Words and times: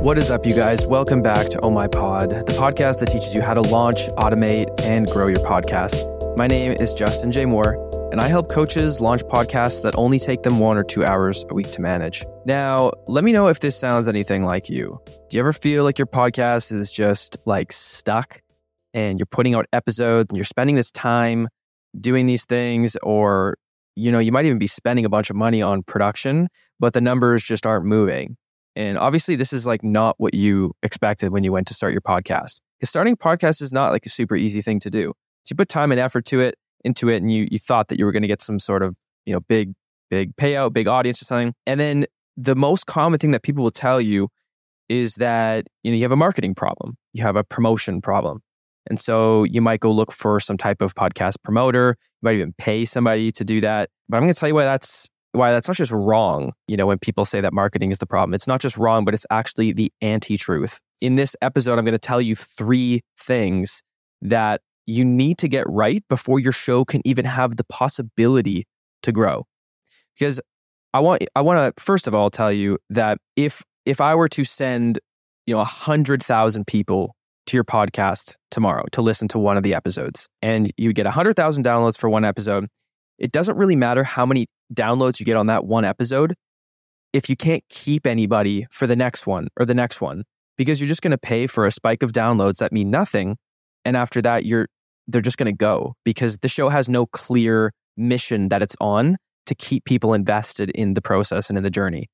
What 0.00 0.16
is 0.16 0.30
up, 0.30 0.46
you 0.46 0.54
guys? 0.54 0.86
Welcome 0.86 1.20
back 1.20 1.50
to 1.50 1.60
Oh 1.60 1.68
My 1.68 1.86
Pod, 1.86 2.30
the 2.30 2.54
podcast 2.54 3.00
that 3.00 3.08
teaches 3.08 3.34
you 3.34 3.42
how 3.42 3.52
to 3.52 3.60
launch, 3.60 4.08
automate, 4.16 4.68
and 4.82 5.06
grow 5.06 5.26
your 5.26 5.40
podcast. 5.40 6.36
My 6.38 6.46
name 6.46 6.72
is 6.72 6.94
Justin 6.94 7.30
J. 7.30 7.44
Moore, 7.44 7.76
and 8.10 8.18
I 8.18 8.26
help 8.26 8.48
coaches 8.48 9.02
launch 9.02 9.20
podcasts 9.24 9.82
that 9.82 9.94
only 9.96 10.18
take 10.18 10.42
them 10.42 10.58
one 10.58 10.78
or 10.78 10.84
two 10.84 11.04
hours 11.04 11.44
a 11.50 11.54
week 11.54 11.70
to 11.72 11.82
manage. 11.82 12.24
Now, 12.46 12.92
let 13.08 13.24
me 13.24 13.32
know 13.32 13.48
if 13.48 13.60
this 13.60 13.76
sounds 13.76 14.08
anything 14.08 14.42
like 14.42 14.70
you. 14.70 14.98
Do 15.28 15.36
you 15.36 15.40
ever 15.40 15.52
feel 15.52 15.84
like 15.84 15.98
your 15.98 16.06
podcast 16.06 16.72
is 16.72 16.90
just 16.90 17.36
like 17.44 17.70
stuck 17.70 18.40
and 18.94 19.18
you're 19.18 19.26
putting 19.26 19.54
out 19.54 19.66
episodes 19.70 20.30
and 20.30 20.38
you're 20.38 20.46
spending 20.46 20.76
this 20.76 20.90
time 20.90 21.46
doing 22.00 22.24
these 22.24 22.46
things, 22.46 22.96
or 23.02 23.58
you 23.96 24.10
know, 24.10 24.18
you 24.18 24.32
might 24.32 24.46
even 24.46 24.58
be 24.58 24.66
spending 24.66 25.04
a 25.04 25.10
bunch 25.10 25.28
of 25.28 25.36
money 25.36 25.60
on 25.60 25.82
production, 25.82 26.48
but 26.78 26.94
the 26.94 27.02
numbers 27.02 27.42
just 27.42 27.66
aren't 27.66 27.84
moving? 27.84 28.38
And 28.80 28.96
obviously, 28.96 29.36
this 29.36 29.52
is 29.52 29.66
like 29.66 29.84
not 29.84 30.14
what 30.16 30.32
you 30.32 30.72
expected 30.82 31.32
when 31.32 31.44
you 31.44 31.52
went 31.52 31.66
to 31.66 31.74
start 31.74 31.92
your 31.92 32.00
podcast. 32.00 32.62
Because 32.78 32.88
starting 32.88 33.12
a 33.12 33.16
podcast 33.16 33.60
is 33.60 33.74
not 33.74 33.92
like 33.92 34.06
a 34.06 34.08
super 34.08 34.36
easy 34.36 34.62
thing 34.62 34.80
to 34.80 34.88
do. 34.88 35.12
So 35.44 35.52
you 35.52 35.56
put 35.56 35.68
time 35.68 35.92
and 35.92 36.00
effort 36.00 36.24
to 36.26 36.40
it, 36.40 36.54
into 36.82 37.10
it, 37.10 37.18
and 37.18 37.30
you 37.30 37.46
you 37.50 37.58
thought 37.58 37.88
that 37.88 37.98
you 37.98 38.06
were 38.06 38.12
going 38.12 38.22
to 38.22 38.28
get 38.28 38.40
some 38.40 38.58
sort 38.58 38.82
of 38.82 38.96
you 39.26 39.34
know 39.34 39.40
big 39.40 39.74
big 40.08 40.34
payout, 40.36 40.72
big 40.72 40.88
audience 40.88 41.20
or 41.20 41.26
something. 41.26 41.52
And 41.66 41.78
then 41.78 42.06
the 42.38 42.56
most 42.56 42.86
common 42.86 43.18
thing 43.18 43.32
that 43.32 43.42
people 43.42 43.62
will 43.62 43.70
tell 43.70 44.00
you 44.00 44.28
is 44.88 45.16
that 45.16 45.66
you 45.82 45.92
know 45.92 45.96
you 45.96 46.04
have 46.04 46.12
a 46.12 46.16
marketing 46.16 46.54
problem, 46.54 46.96
you 47.12 47.22
have 47.22 47.36
a 47.36 47.44
promotion 47.44 48.00
problem, 48.00 48.40
and 48.88 48.98
so 48.98 49.44
you 49.44 49.60
might 49.60 49.80
go 49.80 49.92
look 49.92 50.10
for 50.10 50.40
some 50.40 50.56
type 50.56 50.80
of 50.80 50.94
podcast 50.94 51.34
promoter. 51.44 51.96
You 51.98 52.26
might 52.26 52.36
even 52.36 52.54
pay 52.56 52.86
somebody 52.86 53.30
to 53.32 53.44
do 53.44 53.60
that. 53.60 53.90
But 54.08 54.16
I'm 54.16 54.22
going 54.22 54.32
to 54.32 54.40
tell 54.40 54.48
you 54.48 54.54
why 54.54 54.64
that's 54.64 55.06
why 55.32 55.52
that's 55.52 55.68
not 55.68 55.76
just 55.76 55.92
wrong. 55.92 56.52
You 56.66 56.76
know, 56.76 56.86
when 56.86 56.98
people 56.98 57.24
say 57.24 57.40
that 57.40 57.52
marketing 57.52 57.90
is 57.90 57.98
the 57.98 58.06
problem, 58.06 58.34
it's 58.34 58.46
not 58.46 58.60
just 58.60 58.76
wrong, 58.76 59.04
but 59.04 59.14
it's 59.14 59.26
actually 59.30 59.72
the 59.72 59.92
anti 60.00 60.36
truth. 60.36 60.80
In 61.00 61.14
this 61.14 61.36
episode, 61.40 61.78
I'm 61.78 61.84
going 61.84 61.92
to 61.92 61.98
tell 61.98 62.20
you 62.20 62.34
three 62.34 63.02
things 63.18 63.82
that 64.22 64.60
you 64.86 65.04
need 65.04 65.38
to 65.38 65.48
get 65.48 65.68
right 65.68 66.02
before 66.08 66.40
your 66.40 66.52
show 66.52 66.84
can 66.84 67.00
even 67.06 67.24
have 67.24 67.56
the 67.56 67.64
possibility 67.64 68.66
to 69.02 69.12
grow. 69.12 69.46
Because 70.18 70.40
I 70.92 71.00
want 71.00 71.24
I 71.36 71.40
want 71.40 71.76
to 71.76 71.82
first 71.82 72.06
of 72.06 72.14
all 72.14 72.30
tell 72.30 72.52
you 72.52 72.78
that 72.90 73.18
if 73.36 73.62
if 73.86 74.00
I 74.00 74.14
were 74.14 74.28
to 74.28 74.44
send 74.44 74.98
you 75.46 75.54
know 75.54 75.60
a 75.60 75.64
hundred 75.64 76.22
thousand 76.22 76.66
people 76.66 77.14
to 77.46 77.56
your 77.56 77.64
podcast 77.64 78.34
tomorrow 78.50 78.84
to 78.92 79.02
listen 79.02 79.28
to 79.28 79.38
one 79.38 79.56
of 79.56 79.62
the 79.62 79.74
episodes, 79.74 80.28
and 80.42 80.70
you 80.76 80.92
get 80.92 81.06
a 81.06 81.10
hundred 81.10 81.36
thousand 81.36 81.64
downloads 81.64 81.96
for 81.96 82.10
one 82.10 82.24
episode, 82.24 82.66
it 83.18 83.32
doesn't 83.32 83.56
really 83.56 83.76
matter 83.76 84.02
how 84.02 84.26
many 84.26 84.46
downloads 84.74 85.20
you 85.20 85.26
get 85.26 85.36
on 85.36 85.46
that 85.46 85.64
one 85.64 85.84
episode 85.84 86.34
if 87.12 87.28
you 87.28 87.36
can't 87.36 87.64
keep 87.68 88.06
anybody 88.06 88.66
for 88.70 88.86
the 88.86 88.96
next 88.96 89.26
one 89.26 89.48
or 89.58 89.66
the 89.66 89.74
next 89.74 90.00
one 90.00 90.24
because 90.56 90.80
you're 90.80 90.88
just 90.88 91.02
going 91.02 91.10
to 91.10 91.18
pay 91.18 91.46
for 91.46 91.66
a 91.66 91.70
spike 91.70 92.02
of 92.02 92.12
downloads 92.12 92.58
that 92.58 92.72
mean 92.72 92.90
nothing 92.90 93.36
and 93.84 93.96
after 93.96 94.22
that 94.22 94.44
you're 94.44 94.66
they're 95.08 95.20
just 95.20 95.36
going 95.36 95.52
to 95.52 95.56
go 95.56 95.94
because 96.04 96.38
the 96.38 96.48
show 96.48 96.68
has 96.68 96.88
no 96.88 97.06
clear 97.06 97.72
mission 97.96 98.48
that 98.48 98.62
it's 98.62 98.76
on 98.80 99.16
to 99.46 99.54
keep 99.54 99.84
people 99.84 100.14
invested 100.14 100.70
in 100.70 100.94
the 100.94 101.02
process 101.02 101.48
and 101.48 101.58
in 101.58 101.64
the 101.64 101.70
journey. 101.70 102.08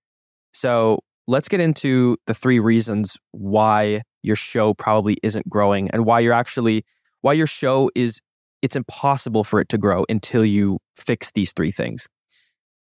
So, 0.52 1.00
let's 1.28 1.48
get 1.48 1.60
into 1.60 2.16
the 2.26 2.34
three 2.34 2.60
reasons 2.60 3.16
why 3.32 4.02
your 4.22 4.36
show 4.36 4.74
probably 4.74 5.18
isn't 5.22 5.48
growing 5.48 5.90
and 5.90 6.04
why 6.04 6.20
you're 6.20 6.32
actually 6.32 6.84
why 7.22 7.32
your 7.32 7.46
show 7.46 7.90
is 7.94 8.20
it's 8.62 8.76
impossible 8.76 9.44
for 9.44 9.60
it 9.60 9.68
to 9.68 9.78
grow 9.78 10.04
until 10.08 10.44
you 10.44 10.78
fix 10.96 11.30
these 11.34 11.52
three 11.52 11.72
things. 11.72 12.06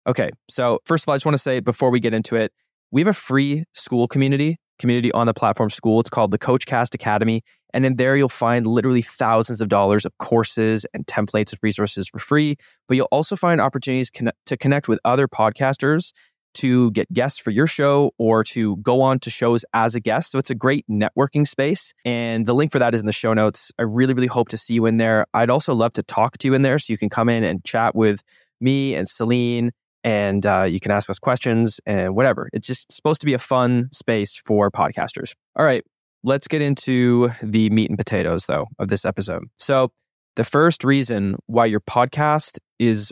Okay, 0.07 0.29
so 0.47 0.79
first 0.85 1.03
of 1.03 1.09
all, 1.09 1.15
I 1.15 1.17
just 1.17 1.25
want 1.25 1.33
to 1.33 1.41
say 1.41 1.59
before 1.59 1.91
we 1.91 1.99
get 1.99 2.13
into 2.13 2.37
it, 2.37 2.53
we 2.91 3.01
have 3.01 3.09
a 3.09 3.13
free 3.13 3.65
Skool 3.75 4.07
community, 4.07 4.57
community 4.79 5.11
on 5.11 5.27
the 5.27 5.33
platform 5.33 5.69
Skool. 5.69 5.99
It's 5.99 6.09
called 6.09 6.31
the 6.31 6.39
Coachcast 6.39 6.95
Academy. 6.95 7.41
And 7.73 7.85
in 7.85 7.97
there, 7.97 8.15
you'll 8.15 8.29
find 8.29 8.65
literally 8.65 9.01
thousands 9.01 9.59
of 9.59 9.67
dollars 9.67 10.05
of 10.05 10.17
courses 10.17 10.85
and 10.93 11.05
templates 11.05 11.51
and 11.51 11.59
resources 11.61 12.07
for 12.07 12.19
free. 12.19 12.55
But 12.87 12.95
you'll 12.95 13.09
also 13.11 13.35
find 13.35 13.59
opportunities 13.59 14.09
to 14.45 14.57
connect 14.57 14.87
with 14.87 15.01
other 15.03 15.27
podcasters 15.27 16.13
to 16.53 16.89
get 16.91 17.11
guests 17.11 17.37
for 17.37 17.51
your 17.51 17.67
show 17.67 18.11
or 18.17 18.45
to 18.45 18.77
go 18.77 19.01
on 19.01 19.19
to 19.19 19.29
shows 19.29 19.65
as 19.73 19.93
a 19.93 19.99
guest. 19.99 20.31
So 20.31 20.39
it's 20.39 20.49
a 20.49 20.55
great 20.55 20.85
networking 20.89 21.45
space. 21.45 21.93
And 22.05 22.45
the 22.45 22.55
link 22.55 22.71
for 22.71 22.79
that 22.79 22.95
is 22.95 23.01
in 23.01 23.05
the 23.05 23.11
show 23.11 23.33
notes. 23.33 23.73
I 23.77 23.83
really, 23.83 24.13
really 24.13 24.27
hope 24.27 24.47
to 24.49 24.57
see 24.57 24.73
you 24.73 24.85
in 24.85 24.95
there. 24.97 25.27
I'd 25.33 25.49
also 25.49 25.75
love 25.75 25.91
to 25.93 26.03
talk 26.03 26.37
to 26.37 26.47
you 26.47 26.53
in 26.53 26.61
there 26.61 26.79
so 26.79 26.93
you 26.93 26.97
can 26.97 27.09
come 27.09 27.27
in 27.27 27.43
and 27.43 27.63
chat 27.65 27.93
with 27.93 28.23
me 28.61 28.95
and 28.95 29.05
Celine 29.05 29.71
and 30.03 30.45
uh, 30.45 30.63
you 30.63 30.79
can 30.79 30.91
ask 30.91 31.09
us 31.09 31.19
questions 31.19 31.79
and 31.85 32.15
whatever. 32.15 32.49
It's 32.53 32.67
just 32.67 32.91
supposed 32.91 33.21
to 33.21 33.25
be 33.25 33.33
a 33.33 33.39
fun 33.39 33.89
space 33.91 34.35
for 34.35 34.71
podcasters. 34.71 35.33
All 35.55 35.65
right, 35.65 35.83
let's 36.23 36.47
get 36.47 36.61
into 36.61 37.29
the 37.41 37.69
meat 37.69 37.89
and 37.89 37.97
potatoes, 37.97 38.45
though, 38.45 38.67
of 38.79 38.89
this 38.89 39.05
episode. 39.05 39.43
So, 39.57 39.91
the 40.35 40.43
first 40.43 40.83
reason 40.83 41.35
why 41.47 41.65
your 41.65 41.79
podcast 41.81 42.59
is 42.77 43.11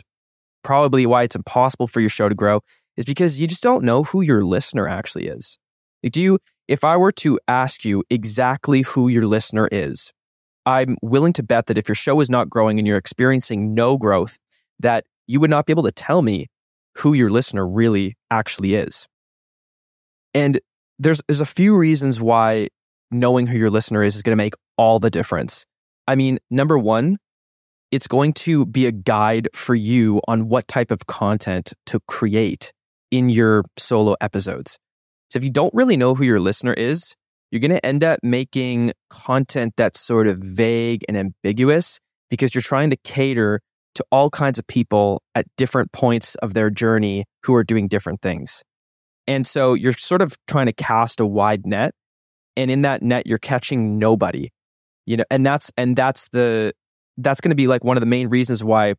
probably 0.62 1.06
why 1.06 1.24
it's 1.24 1.34
impossible 1.34 1.88
for 1.88 2.00
your 2.00 2.10
show 2.10 2.28
to 2.28 2.34
grow 2.34 2.60
is 2.96 3.04
because 3.04 3.40
you 3.40 3.46
just 3.46 3.62
don't 3.62 3.84
know 3.84 4.04
who 4.04 4.20
your 4.20 4.42
listener 4.42 4.86
actually 4.86 5.26
is. 5.26 5.58
Like, 6.02 6.12
do 6.12 6.22
you, 6.22 6.38
if 6.68 6.84
I 6.84 6.96
were 6.96 7.12
to 7.12 7.38
ask 7.48 7.84
you 7.84 8.04
exactly 8.10 8.82
who 8.82 9.08
your 9.08 9.26
listener 9.26 9.68
is, 9.72 10.12
I'm 10.66 10.96
willing 11.02 11.32
to 11.34 11.42
bet 11.42 11.66
that 11.66 11.78
if 11.78 11.88
your 11.88 11.94
show 11.94 12.20
is 12.20 12.28
not 12.28 12.50
growing 12.50 12.78
and 12.78 12.86
you're 12.86 12.96
experiencing 12.96 13.74
no 13.74 13.96
growth, 13.96 14.38
that 14.80 15.04
you 15.26 15.40
would 15.40 15.50
not 15.50 15.66
be 15.66 15.72
able 15.72 15.84
to 15.84 15.92
tell 15.92 16.22
me 16.22 16.46
who 16.96 17.12
your 17.12 17.30
listener 17.30 17.66
really 17.66 18.16
actually 18.30 18.74
is. 18.74 19.06
And 20.34 20.60
there's 20.98 21.20
there's 21.28 21.40
a 21.40 21.46
few 21.46 21.76
reasons 21.76 22.20
why 22.20 22.68
knowing 23.10 23.46
who 23.46 23.58
your 23.58 23.70
listener 23.70 24.02
is 24.02 24.16
is 24.16 24.22
going 24.22 24.36
to 24.36 24.42
make 24.42 24.54
all 24.76 24.98
the 24.98 25.10
difference. 25.10 25.64
I 26.08 26.14
mean, 26.14 26.38
number 26.50 26.78
1, 26.78 27.16
it's 27.90 28.06
going 28.06 28.32
to 28.34 28.66
be 28.66 28.86
a 28.86 28.92
guide 28.92 29.48
for 29.54 29.74
you 29.74 30.20
on 30.28 30.48
what 30.48 30.68
type 30.68 30.90
of 30.90 31.06
content 31.06 31.72
to 31.86 32.00
create 32.08 32.72
in 33.10 33.28
your 33.28 33.64
solo 33.78 34.16
episodes. 34.20 34.78
So 35.30 35.38
if 35.38 35.44
you 35.44 35.50
don't 35.50 35.72
really 35.74 35.96
know 35.96 36.14
who 36.14 36.24
your 36.24 36.40
listener 36.40 36.72
is, 36.72 37.14
you're 37.50 37.60
going 37.60 37.70
to 37.70 37.84
end 37.84 38.02
up 38.02 38.20
making 38.22 38.92
content 39.10 39.74
that's 39.76 40.00
sort 40.00 40.26
of 40.26 40.38
vague 40.38 41.04
and 41.08 41.16
ambiguous 41.16 42.00
because 42.28 42.54
you're 42.54 42.62
trying 42.62 42.90
to 42.90 42.96
cater 43.04 43.60
to 43.96 44.04
all 44.10 44.30
kinds 44.30 44.58
of 44.58 44.66
people 44.66 45.22
at 45.34 45.46
different 45.56 45.92
points 45.92 46.34
of 46.36 46.54
their 46.54 46.70
journey 46.70 47.24
who 47.42 47.54
are 47.54 47.64
doing 47.64 47.88
different 47.88 48.22
things. 48.22 48.62
And 49.26 49.46
so 49.46 49.74
you're 49.74 49.92
sort 49.92 50.22
of 50.22 50.36
trying 50.46 50.66
to 50.66 50.72
cast 50.72 51.20
a 51.20 51.26
wide 51.26 51.66
net 51.66 51.92
and 52.56 52.70
in 52.70 52.82
that 52.82 53.02
net 53.02 53.26
you're 53.26 53.38
catching 53.38 53.98
nobody. 53.98 54.50
You 55.06 55.18
know, 55.18 55.24
and 55.30 55.44
that's 55.44 55.70
and 55.76 55.96
that's 55.96 56.28
the 56.30 56.72
that's 57.18 57.40
going 57.40 57.50
to 57.50 57.56
be 57.56 57.66
like 57.66 57.84
one 57.84 57.96
of 57.96 58.00
the 58.00 58.06
main 58.06 58.28
reasons 58.28 58.62
why 58.62 58.94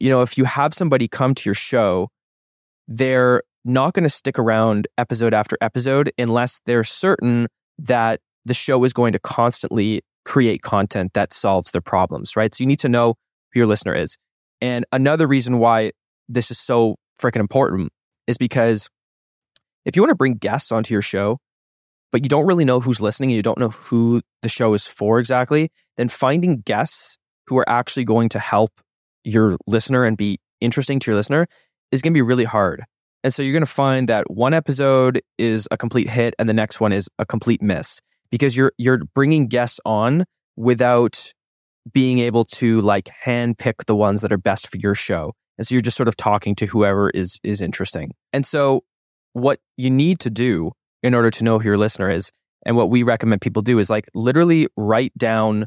you 0.00 0.08
know, 0.08 0.22
if 0.22 0.38
you 0.38 0.44
have 0.44 0.72
somebody 0.72 1.08
come 1.08 1.34
to 1.34 1.42
your 1.44 1.54
show, 1.54 2.08
they're 2.86 3.42
not 3.64 3.94
going 3.94 4.04
to 4.04 4.10
stick 4.10 4.38
around 4.38 4.86
episode 4.96 5.34
after 5.34 5.56
episode 5.60 6.12
unless 6.18 6.60
they're 6.66 6.84
certain 6.84 7.48
that 7.78 8.20
the 8.44 8.54
show 8.54 8.82
is 8.84 8.92
going 8.92 9.12
to 9.12 9.18
constantly 9.18 10.02
create 10.24 10.62
content 10.62 11.12
that 11.14 11.32
solves 11.32 11.70
their 11.72 11.80
problems, 11.80 12.36
right? 12.36 12.54
So 12.54 12.62
you 12.62 12.66
need 12.66 12.78
to 12.80 12.88
know 12.88 13.14
who 13.52 13.60
your 13.60 13.66
listener 13.66 13.94
is. 13.94 14.16
And 14.60 14.84
another 14.92 15.26
reason 15.26 15.58
why 15.58 15.92
this 16.28 16.50
is 16.50 16.58
so 16.58 16.96
freaking 17.20 17.40
important 17.40 17.90
is 18.26 18.38
because 18.38 18.88
if 19.84 19.96
you 19.96 20.02
want 20.02 20.10
to 20.10 20.16
bring 20.16 20.34
guests 20.34 20.72
onto 20.72 20.94
your 20.94 21.02
show, 21.02 21.38
but 22.10 22.22
you 22.22 22.28
don't 22.28 22.46
really 22.46 22.64
know 22.64 22.80
who's 22.80 23.00
listening 23.00 23.30
and 23.30 23.36
you 23.36 23.42
don't 23.42 23.58
know 23.58 23.68
who 23.68 24.22
the 24.42 24.48
show 24.48 24.74
is 24.74 24.86
for 24.86 25.18
exactly, 25.18 25.70
then 25.96 26.08
finding 26.08 26.60
guests 26.60 27.16
who 27.46 27.56
are 27.58 27.68
actually 27.68 28.04
going 28.04 28.28
to 28.30 28.38
help 28.38 28.70
your 29.24 29.56
listener 29.66 30.04
and 30.04 30.16
be 30.16 30.38
interesting 30.60 30.98
to 31.00 31.10
your 31.10 31.16
listener 31.16 31.46
is 31.92 32.02
going 32.02 32.12
to 32.12 32.16
be 32.16 32.22
really 32.22 32.44
hard. 32.44 32.84
And 33.24 33.34
so 33.34 33.42
you're 33.42 33.52
going 33.52 33.62
to 33.62 33.66
find 33.66 34.08
that 34.08 34.30
one 34.30 34.54
episode 34.54 35.20
is 35.38 35.66
a 35.70 35.76
complete 35.76 36.08
hit 36.08 36.34
and 36.38 36.48
the 36.48 36.54
next 36.54 36.80
one 36.80 36.92
is 36.92 37.08
a 37.18 37.26
complete 37.26 37.60
miss 37.60 38.00
because 38.30 38.56
you're 38.56 38.72
you're 38.78 39.00
bringing 39.14 39.48
guests 39.48 39.80
on 39.84 40.24
without 40.56 41.32
being 41.92 42.18
able 42.18 42.44
to 42.44 42.80
like 42.80 43.08
hand 43.08 43.58
pick 43.58 43.86
the 43.86 43.96
ones 43.96 44.22
that 44.22 44.32
are 44.32 44.38
best 44.38 44.68
for 44.68 44.76
your 44.78 44.94
show. 44.94 45.32
And 45.56 45.66
so 45.66 45.74
you're 45.74 45.82
just 45.82 45.96
sort 45.96 46.08
of 46.08 46.16
talking 46.16 46.54
to 46.56 46.66
whoever 46.66 47.10
is 47.10 47.38
is 47.42 47.60
interesting. 47.60 48.12
And 48.32 48.46
so 48.46 48.84
what 49.32 49.60
you 49.76 49.90
need 49.90 50.20
to 50.20 50.30
do 50.30 50.72
in 51.02 51.14
order 51.14 51.30
to 51.30 51.44
know 51.44 51.58
who 51.58 51.68
your 51.68 51.76
listener 51.76 52.10
is 52.10 52.30
and 52.66 52.76
what 52.76 52.90
we 52.90 53.02
recommend 53.02 53.40
people 53.40 53.62
do 53.62 53.78
is 53.78 53.90
like 53.90 54.08
literally 54.14 54.68
write 54.76 55.16
down 55.16 55.66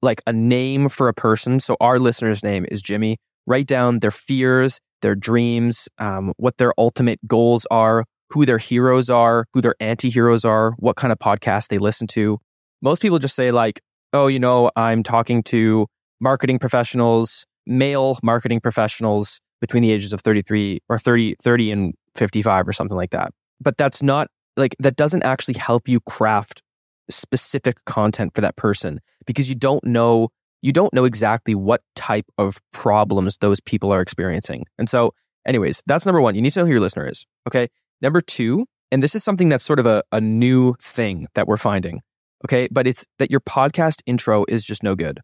like 0.00 0.22
a 0.26 0.32
name 0.32 0.88
for 0.88 1.08
a 1.08 1.14
person. 1.14 1.58
So 1.58 1.76
our 1.80 1.98
listener's 1.98 2.42
name 2.42 2.66
is 2.70 2.82
Jimmy. 2.82 3.18
Write 3.46 3.66
down 3.66 3.98
their 3.98 4.12
fears, 4.12 4.78
their 5.00 5.14
dreams, 5.14 5.88
um, 5.98 6.32
what 6.36 6.58
their 6.58 6.72
ultimate 6.78 7.18
goals 7.26 7.66
are, 7.70 8.04
who 8.30 8.46
their 8.46 8.58
heroes 8.58 9.10
are, 9.10 9.46
who 9.52 9.60
their 9.60 9.74
anti-heroes 9.80 10.44
are, 10.44 10.72
what 10.78 10.96
kind 10.96 11.12
of 11.12 11.18
podcast 11.18 11.68
they 11.68 11.78
listen 11.78 12.06
to. 12.08 12.38
Most 12.80 13.02
people 13.02 13.18
just 13.18 13.34
say 13.34 13.50
like, 13.50 13.80
oh, 14.12 14.26
you 14.26 14.38
know, 14.38 14.70
I'm 14.76 15.02
talking 15.02 15.42
to 15.44 15.86
marketing 16.20 16.58
professionals, 16.58 17.44
male 17.66 18.18
marketing 18.22 18.60
professionals 18.60 19.40
between 19.60 19.82
the 19.82 19.90
ages 19.92 20.12
of 20.12 20.20
33 20.20 20.80
or 20.88 20.98
30, 20.98 21.36
30 21.42 21.70
and 21.70 21.94
55 22.14 22.68
or 22.68 22.72
something 22.72 22.96
like 22.96 23.10
that. 23.10 23.32
But 23.60 23.76
that's 23.76 24.02
not 24.02 24.28
like 24.56 24.76
that 24.78 24.96
doesn't 24.96 25.22
actually 25.22 25.54
help 25.54 25.88
you 25.88 26.00
craft 26.00 26.62
specific 27.08 27.84
content 27.84 28.34
for 28.34 28.40
that 28.40 28.56
person 28.56 29.00
because 29.26 29.48
you 29.48 29.54
don't 29.54 29.84
know 29.84 30.28
you 30.62 30.72
don't 30.72 30.92
know 30.94 31.04
exactly 31.04 31.54
what 31.54 31.82
type 31.96 32.26
of 32.38 32.60
problems 32.72 33.38
those 33.38 33.60
people 33.60 33.92
are 33.92 34.00
experiencing. 34.00 34.64
And 34.78 34.88
so, 34.88 35.12
anyways, 35.44 35.82
that's 35.86 36.06
number 36.06 36.20
one. 36.20 36.36
You 36.36 36.42
need 36.42 36.52
to 36.52 36.60
know 36.60 36.66
who 36.66 36.72
your 36.72 36.80
listener 36.80 37.08
is. 37.08 37.26
Okay. 37.48 37.66
Number 38.00 38.20
two, 38.20 38.66
and 38.92 39.02
this 39.02 39.14
is 39.16 39.24
something 39.24 39.48
that's 39.48 39.64
sort 39.64 39.80
of 39.80 39.86
a, 39.86 40.04
a 40.12 40.20
new 40.20 40.74
thing 40.80 41.26
that 41.34 41.48
we're 41.48 41.56
finding. 41.56 42.00
Okay. 42.44 42.68
But 42.70 42.86
it's 42.86 43.06
that 43.18 43.30
your 43.30 43.40
podcast 43.40 44.02
intro 44.06 44.44
is 44.48 44.64
just 44.64 44.82
no 44.82 44.94
good. 44.94 45.20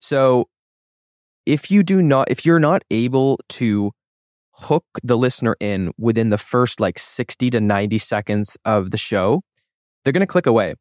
So 0.00 0.48
if 1.46 1.70
you 1.70 1.82
do 1.82 2.02
not, 2.02 2.30
if 2.30 2.44
you're 2.44 2.58
not 2.58 2.82
able 2.90 3.38
to 3.50 3.92
hook 4.52 4.84
the 5.02 5.16
listener 5.16 5.56
in 5.60 5.90
within 5.98 6.30
the 6.30 6.38
first 6.38 6.80
like 6.80 6.98
60 6.98 7.50
to 7.50 7.60
90 7.60 7.98
seconds 7.98 8.56
of 8.64 8.90
the 8.90 8.98
show, 8.98 9.42
they're 10.04 10.12
going 10.12 10.20
to 10.20 10.26
click 10.26 10.46
away. 10.46 10.74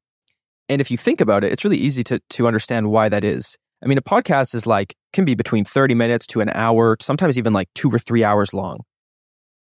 And 0.68 0.82
if 0.82 0.92
you 0.92 0.98
think 0.98 1.22
about 1.22 1.44
it, 1.44 1.52
it's 1.52 1.64
really 1.64 1.78
easy 1.78 2.04
to, 2.06 2.20
to 2.32 2.48
understand 2.48 2.92
why 2.92 3.10
that 3.10 3.24
is. 3.24 3.58
I 3.84 3.88
mean, 3.88 3.98
a 3.98 4.02
podcast 4.02 4.54
is 4.54 4.68
like, 4.68 4.96
can 5.14 5.26
be 5.26 5.34
between 5.34 5.66
30 5.66 5.96
minutes 5.96 6.28
to 6.28 6.42
an 6.42 6.50
hour, 6.50 6.98
sometimes 7.02 7.38
even 7.38 7.54
like 7.54 7.70
two 7.74 7.90
or 7.90 7.98
three 7.98 8.24
hours 8.24 8.54
long. 8.54 8.80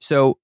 So, 0.01 0.39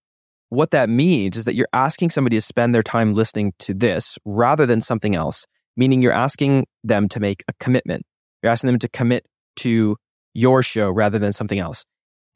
what 0.53 0.71
that 0.73 0.91
means 0.91 1.39
is 1.39 1.47
that 1.47 1.55
you're 1.55 1.69
asking 1.73 2.11
somebody 2.11 2.37
to 2.37 2.41
spend 2.43 2.75
their 2.75 2.83
time 2.83 3.15
listening 3.15 3.55
to 3.59 3.73
this 3.73 4.19
rather 4.27 4.67
than 4.67 4.83
something 4.83 5.17
else, 5.17 5.47
meaning 5.79 6.03
you're 6.03 6.13
asking 6.13 6.67
them 6.85 7.09
to 7.09 7.21
make 7.21 7.43
a 7.49 7.55
commitment. 7.59 8.05
You're 8.43 8.53
asking 8.53 8.69
them 8.69 8.79
to 8.81 8.89
commit 8.91 9.25
to 9.57 9.97
your 10.35 10.63
show 10.63 10.91
rather 10.91 11.19
than 11.19 11.33
something 11.33 11.59
else. 11.59 11.87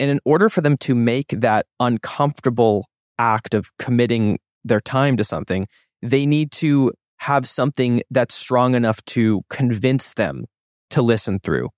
And 0.01 0.11
in 0.11 0.19
order 0.25 0.49
for 0.49 0.63
them 0.63 0.79
to 0.79 0.95
make 0.95 1.29
that 1.29 1.67
uncomfortable 1.79 2.87
act 3.19 3.53
of 3.53 3.71
committing 3.79 4.39
their 4.65 4.81
time 4.81 5.19
to 5.19 5.25
something, 5.25 5.67
they 6.01 6.25
need 6.25 6.53
to 6.53 6.93
have 7.19 7.47
something 7.47 8.01
that's 8.11 8.35
strong 8.35 8.75
enough 8.75 9.05
to 9.07 9.43
convince 9.51 10.15
them 10.15 10.47
to 10.89 11.03
listen 11.03 11.39
through. 11.39 11.69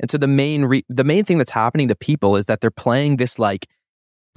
And 0.00 0.10
so 0.10 0.18
the 0.18 0.26
main 0.26 0.64
re- 0.64 0.84
the 0.88 1.04
main 1.04 1.22
thing 1.22 1.38
that's 1.38 1.52
happening 1.52 1.86
to 1.86 1.94
people 1.94 2.34
is 2.34 2.46
that 2.46 2.60
they're 2.60 2.70
playing 2.72 3.16
this 3.16 3.38
like 3.38 3.66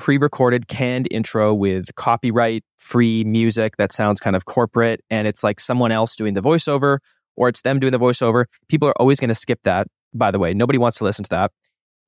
pre-recorded 0.02 0.68
canned 0.68 1.08
intro 1.12 1.54
with 1.54 1.94
copyright 1.94 2.64
free 2.80 3.24
music 3.24 3.78
that 3.78 3.92
sounds 3.92 4.20
kind 4.20 4.36
of 4.36 4.46
corporate 4.46 5.00
and 5.12 5.28
it's 5.28 5.44
like 5.44 5.60
someone 5.60 5.92
else 5.92 6.16
doing 6.16 6.34
the 6.34 6.42
voiceover 6.42 6.98
or 7.36 7.48
it's 7.48 7.62
them 7.62 7.80
doing 7.80 7.92
the 7.92 8.00
voiceover. 8.00 8.46
People 8.68 8.88
are 8.88 9.00
always 9.00 9.20
going 9.20 9.30
to 9.30 9.36
skip 9.36 9.60
that, 9.62 9.86
by 10.12 10.32
the 10.32 10.40
way. 10.40 10.56
Nobody 10.56 10.80
wants 10.80 10.98
to 10.98 11.04
listen 11.04 11.24
to 11.26 11.30
that. 11.30 11.52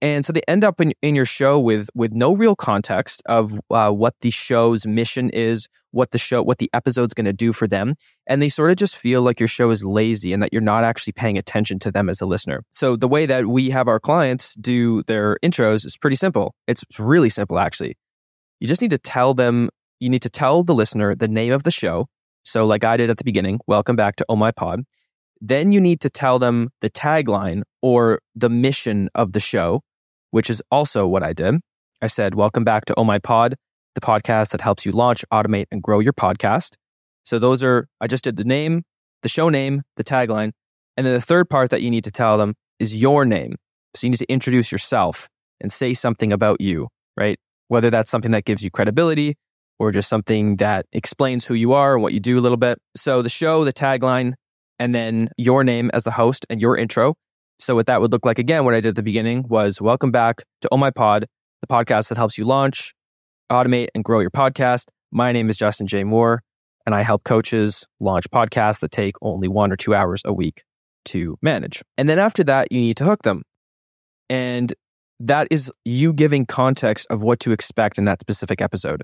And 0.03 0.25
so 0.25 0.33
they 0.33 0.41
end 0.49 0.65
up 0.65 0.81
in, 0.81 0.93
in 1.01 1.15
your 1.15 1.25
show 1.25 1.57
with 1.57 1.89
with 1.95 2.11
no 2.11 2.35
real 2.35 2.57
context 2.57 3.23
of 3.25 3.57
uh, 3.71 3.89
what 3.89 4.19
the 4.19 4.31
show's 4.31 4.85
mission 4.85 5.29
is, 5.29 5.69
what 5.91 6.11
the 6.11 6.17
show, 6.17 6.43
what 6.43 6.57
the 6.57 6.69
episode's 6.73 7.13
going 7.13 7.23
to 7.23 7.31
do 7.31 7.53
for 7.53 7.69
them. 7.69 7.95
And 8.27 8.41
they 8.41 8.49
sort 8.49 8.69
of 8.69 8.75
just 8.75 8.97
feel 8.97 9.21
like 9.21 9.39
your 9.39 9.47
show 9.47 9.69
is 9.69 9.81
lazy 9.81 10.33
and 10.33 10.43
that 10.43 10.51
you're 10.51 10.61
not 10.61 10.83
actually 10.83 11.13
paying 11.13 11.37
attention 11.37 11.79
to 11.79 11.91
them 11.91 12.09
as 12.09 12.19
a 12.19 12.25
listener. 12.25 12.63
So 12.71 12.97
the 12.97 13.07
way 13.07 13.25
that 13.25 13.47
we 13.47 13.69
have 13.69 13.87
our 13.87 13.99
clients 13.99 14.55
do 14.55 15.03
their 15.03 15.37
intros 15.41 15.85
is 15.85 15.95
pretty 15.95 16.17
simple. 16.17 16.53
It's 16.67 16.83
really 16.99 17.29
simple, 17.29 17.57
actually. 17.57 17.95
You 18.59 18.67
just 18.67 18.81
need 18.81 18.91
to 18.91 18.97
tell 18.97 19.33
them, 19.33 19.69
you 20.01 20.09
need 20.09 20.23
to 20.23 20.29
tell 20.29 20.63
the 20.63 20.75
listener 20.75 21.15
the 21.15 21.29
name 21.29 21.53
of 21.53 21.63
the 21.63 21.71
show. 21.71 22.07
So, 22.43 22.65
like 22.65 22.83
I 22.83 22.97
did 22.97 23.09
at 23.09 23.19
the 23.19 23.23
beginning, 23.23 23.61
welcome 23.67 23.95
back 23.95 24.17
to 24.17 24.25
Oh 24.27 24.35
My 24.35 24.51
Pod. 24.51 24.81
Then 25.39 25.71
you 25.71 25.79
need 25.79 26.01
to 26.01 26.09
tell 26.09 26.39
them 26.39 26.71
the 26.81 26.89
tagline 26.89 27.63
or 27.81 28.19
the 28.35 28.49
mission 28.49 29.09
of 29.15 29.31
the 29.31 29.39
show, 29.39 29.81
which 30.33 30.49
is 30.49 30.63
also 30.71 31.05
what 31.05 31.21
I 31.21 31.31
did. 31.31 31.61
I 32.01 32.07
said, 32.07 32.33
welcome 32.33 32.63
back 32.63 32.85
to 32.85 32.95
Oh 32.97 33.03
My 33.03 33.19
Pod 33.19 33.55
the 33.95 34.01
podcast 34.01 34.49
that 34.49 34.61
helps 34.61 34.85
you 34.85 34.91
launch, 34.91 35.23
automate, 35.31 35.65
and 35.71 35.81
grow 35.81 35.99
your 35.99 36.13
podcast. 36.13 36.75
So 37.23 37.39
those 37.39 37.63
are, 37.63 37.87
I 38.01 38.07
just 38.07 38.23
did 38.23 38.37
the 38.37 38.43
name, 38.43 38.81
the 39.21 39.29
show 39.29 39.49
name, 39.49 39.83
the 39.97 40.03
tagline. 40.03 40.51
And 40.97 41.05
then 41.05 41.13
the 41.13 41.21
third 41.21 41.47
part 41.49 41.69
that 41.69 41.81
you 41.81 41.91
need 41.91 42.03
to 42.05 42.11
tell 42.11 42.37
them 42.37 42.55
is 42.79 42.99
your 42.99 43.25
name. 43.25 43.55
So 43.95 44.07
you 44.07 44.11
need 44.11 44.17
to 44.17 44.31
introduce 44.31 44.71
yourself 44.71 45.29
and 45.61 45.71
say 45.71 45.93
something 45.93 46.33
about 46.33 46.59
you, 46.59 46.87
right? 47.15 47.37
Whether 47.67 47.89
that's 47.89 48.09
something 48.09 48.31
that 48.31 48.45
gives 48.45 48.63
you 48.63 48.71
credibility 48.71 49.35
or 49.79 49.91
just 49.91 50.09
something 50.09 50.57
that 50.57 50.85
explains 50.91 51.45
who 51.45 51.53
you 51.53 51.73
are 51.73 51.93
and 51.93 52.01
what 52.01 52.13
you 52.13 52.19
do 52.19 52.37
a 52.37 52.41
little 52.41 52.57
bit. 52.57 52.79
So 52.95 53.21
the 53.21 53.29
show, 53.29 53.63
the 53.63 53.73
tagline, 53.73 54.33
and 54.79 54.93
then 54.93 55.29
your 55.37 55.63
name 55.63 55.91
as 55.93 56.03
the 56.03 56.11
host 56.11 56.45
and 56.49 56.59
your 56.59 56.77
intro. 56.77 57.13
So 57.59 57.75
what 57.75 57.87
that 57.87 58.01
would 58.01 58.11
look 58.11 58.25
like 58.25 58.39
again, 58.39 58.65
what 58.65 58.73
I 58.73 58.81
did 58.81 58.89
at 58.89 58.95
the 58.95 59.03
beginning 59.03 59.45
was 59.47 59.79
welcome 59.81 60.11
back 60.11 60.43
to 60.61 60.69
Oh 60.71 60.77
My 60.77 60.91
Pod, 60.91 61.27
the 61.61 61.67
podcast 61.67 62.09
that 62.09 62.17
helps 62.17 62.37
you 62.37 62.45
launch, 62.45 62.93
automate 63.51 63.87
and 63.95 64.03
grow 64.03 64.19
your 64.19 64.31
podcast. 64.31 64.85
My 65.11 65.31
name 65.31 65.49
is 65.49 65.57
Justin 65.57 65.87
J. 65.87 66.03
Moore, 66.03 66.41
and 66.85 66.95
I 66.95 67.03
help 67.03 67.23
coaches 67.23 67.85
launch 67.99 68.29
podcasts 68.29 68.79
that 68.79 68.91
take 68.91 69.15
only 69.21 69.47
one 69.47 69.71
or 69.71 69.75
two 69.75 69.93
hours 69.93 70.21
a 70.25 70.33
week 70.33 70.63
to 71.05 71.37
manage. 71.41 71.81
And 71.97 72.09
then 72.09 72.19
after 72.19 72.43
that, 72.45 72.71
you 72.71 72.81
need 72.81 72.97
to 72.97 73.05
hook 73.05 73.23
them. 73.23 73.43
And 74.29 74.73
that 75.19 75.47
is 75.51 75.71
you 75.85 76.11
giving 76.11 76.45
context 76.45 77.07
of 77.09 77.21
what 77.21 77.39
to 77.41 77.51
expect 77.51 77.97
in 77.97 78.05
that 78.05 78.19
specific 78.19 78.61
episode. 78.61 79.03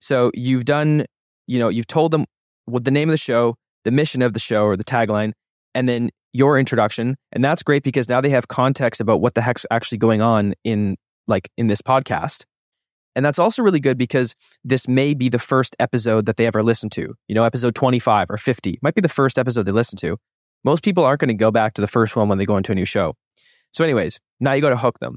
So 0.00 0.30
you've 0.34 0.64
done, 0.64 1.06
you 1.46 1.58
know, 1.58 1.68
you've 1.68 1.86
told 1.86 2.10
them 2.10 2.24
what 2.66 2.84
the 2.84 2.90
name 2.90 3.08
of 3.08 3.12
the 3.12 3.18
show, 3.18 3.56
the 3.84 3.90
mission 3.90 4.20
of 4.20 4.34
the 4.34 4.40
show, 4.40 4.64
or 4.64 4.76
the 4.76 4.84
tagline, 4.84 5.32
and 5.74 5.88
then 5.88 6.10
your 6.34 6.58
introduction. 6.58 7.16
And 7.32 7.42
that's 7.42 7.62
great 7.62 7.82
because 7.82 8.08
now 8.08 8.20
they 8.20 8.28
have 8.30 8.48
context 8.48 9.00
about 9.00 9.22
what 9.22 9.34
the 9.34 9.40
heck's 9.40 9.64
actually 9.70 9.98
going 9.98 10.20
on 10.20 10.52
in 10.64 10.96
like 11.26 11.48
in 11.56 11.68
this 11.68 11.80
podcast. 11.80 12.44
And 13.16 13.24
that's 13.24 13.38
also 13.38 13.62
really 13.62 13.80
good 13.80 13.96
because 13.96 14.34
this 14.64 14.88
may 14.88 15.14
be 15.14 15.28
the 15.28 15.38
first 15.38 15.76
episode 15.78 16.26
that 16.26 16.36
they 16.36 16.46
ever 16.46 16.62
listen 16.62 16.90
to. 16.90 17.14
You 17.28 17.34
know, 17.34 17.44
episode 17.44 17.74
25 17.76 18.28
or 18.28 18.36
50 18.36 18.80
might 18.82 18.96
be 18.96 19.00
the 19.00 19.08
first 19.08 19.38
episode 19.38 19.62
they 19.62 19.72
listen 19.72 19.96
to. 19.98 20.18
Most 20.64 20.82
people 20.82 21.04
aren't 21.04 21.20
going 21.20 21.28
to 21.28 21.34
go 21.34 21.52
back 21.52 21.74
to 21.74 21.80
the 21.80 21.86
first 21.86 22.16
one 22.16 22.28
when 22.28 22.38
they 22.38 22.44
go 22.44 22.56
into 22.56 22.72
a 22.72 22.74
new 22.74 22.84
show. 22.84 23.14
So, 23.72 23.84
anyways, 23.84 24.18
now 24.40 24.52
you 24.52 24.62
got 24.62 24.70
to 24.70 24.76
hook 24.76 24.98
them. 24.98 25.16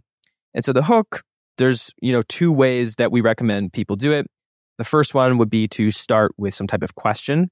And 0.53 0.63
so 0.63 0.73
the 0.73 0.83
hook, 0.83 1.23
there's, 1.57 1.91
you 2.01 2.11
know, 2.11 2.21
two 2.27 2.51
ways 2.51 2.95
that 2.97 3.11
we 3.11 3.21
recommend 3.21 3.73
people 3.73 3.95
do 3.95 4.11
it. 4.11 4.27
The 4.77 4.83
first 4.83 5.15
one 5.15 5.39
would 5.39 5.49
be 5.49 5.67
to 5.69 5.89
start 5.89 6.33
with 6.37 6.53
some 6.53 6.67
type 6.67 6.83
of 6.83 6.93
question 6.93 7.49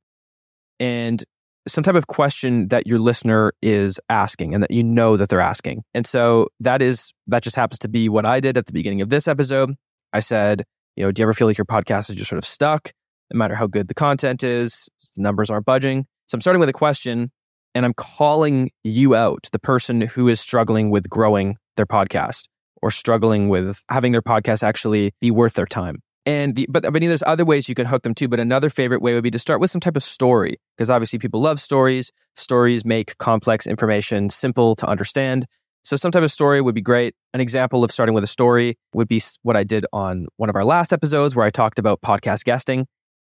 and 0.79 1.23
some 1.67 1.83
type 1.83 1.95
of 1.95 2.07
question 2.07 2.67
that 2.67 2.85
your 2.85 2.99
listener 2.99 3.53
is 3.61 3.99
asking 4.09 4.53
and 4.53 4.61
that 4.61 4.71
you 4.71 4.83
know 4.83 5.17
that 5.17 5.29
they're 5.29 5.39
asking. 5.39 5.83
And 5.93 6.05
so 6.05 6.47
that 6.59 6.81
is, 6.81 7.11
that 7.27 7.43
just 7.43 7.55
happens 7.55 7.79
to 7.79 7.87
be 7.87 8.09
what 8.09 8.25
I 8.25 8.39
did 8.39 8.57
at 8.57 8.67
the 8.67 8.73
beginning 8.73 9.01
of 9.01 9.09
this 9.09 9.27
episode. 9.27 9.73
I 10.13 10.19
said, 10.19 10.63
you 10.95 11.03
know, 11.03 11.11
do 11.11 11.21
you 11.21 11.25
ever 11.25 11.33
feel 11.33 11.47
like 11.47 11.57
your 11.57 11.65
podcast 11.65 12.09
is 12.09 12.15
just 12.15 12.29
sort 12.29 12.37
of 12.37 12.45
stuck? 12.45 12.91
No 13.33 13.37
matter 13.37 13.55
how 13.55 13.67
good 13.67 13.87
the 13.87 13.93
content 13.93 14.43
is, 14.43 14.87
the 15.15 15.21
numbers 15.21 15.49
aren't 15.49 15.65
budging. 15.65 16.05
So 16.27 16.35
I'm 16.35 16.41
starting 16.41 16.59
with 16.59 16.69
a 16.69 16.73
question 16.73 17.31
and 17.73 17.85
I'm 17.85 17.93
calling 17.93 18.71
you 18.83 19.15
out, 19.15 19.49
the 19.51 19.59
person 19.59 20.01
who 20.01 20.27
is 20.27 20.39
struggling 20.39 20.91
with 20.91 21.09
growing 21.09 21.57
their 21.75 21.85
podcast 21.85 22.43
or 22.81 22.91
struggling 22.91 23.49
with 23.49 23.81
having 23.89 24.11
their 24.11 24.21
podcast 24.21 24.63
actually 24.63 25.13
be 25.19 25.31
worth 25.31 25.53
their 25.53 25.65
time. 25.65 26.01
And 26.25 26.55
the, 26.55 26.67
but 26.69 26.85
I 26.85 26.89
mean, 26.89 27.07
there's 27.07 27.23
other 27.25 27.45
ways 27.45 27.69
you 27.69 27.75
can 27.75 27.85
hook 27.85 28.03
them 28.03 28.15
too. 28.15 28.27
But 28.27 28.39
another 28.39 28.69
favorite 28.69 29.01
way 29.01 29.13
would 29.13 29.23
be 29.23 29.31
to 29.31 29.39
start 29.39 29.61
with 29.61 29.71
some 29.71 29.81
type 29.81 29.95
of 29.95 30.03
story, 30.03 30.59
because 30.75 30.89
obviously 30.89 31.19
people 31.19 31.41
love 31.41 31.59
stories. 31.59 32.11
Stories 32.35 32.83
make 32.85 33.17
complex 33.17 33.67
information 33.67 34.29
simple 34.29 34.75
to 34.77 34.87
understand. 34.87 35.45
So 35.83 35.95
some 35.95 36.11
type 36.11 36.23
of 36.23 36.31
story 36.31 36.61
would 36.61 36.73
be 36.73 36.81
great. 36.81 37.13
An 37.33 37.41
example 37.41 37.83
of 37.83 37.91
starting 37.91 38.15
with 38.15 38.23
a 38.23 38.27
story 38.27 38.77
would 38.93 39.07
be 39.07 39.21
what 39.43 39.55
I 39.55 39.63
did 39.63 39.85
on 39.93 40.27
one 40.37 40.49
of 40.49 40.55
our 40.55 40.65
last 40.65 40.91
episodes 40.91 41.35
where 41.35 41.45
I 41.45 41.51
talked 41.51 41.77
about 41.77 42.01
podcast 42.01 42.43
guesting. 42.43 42.87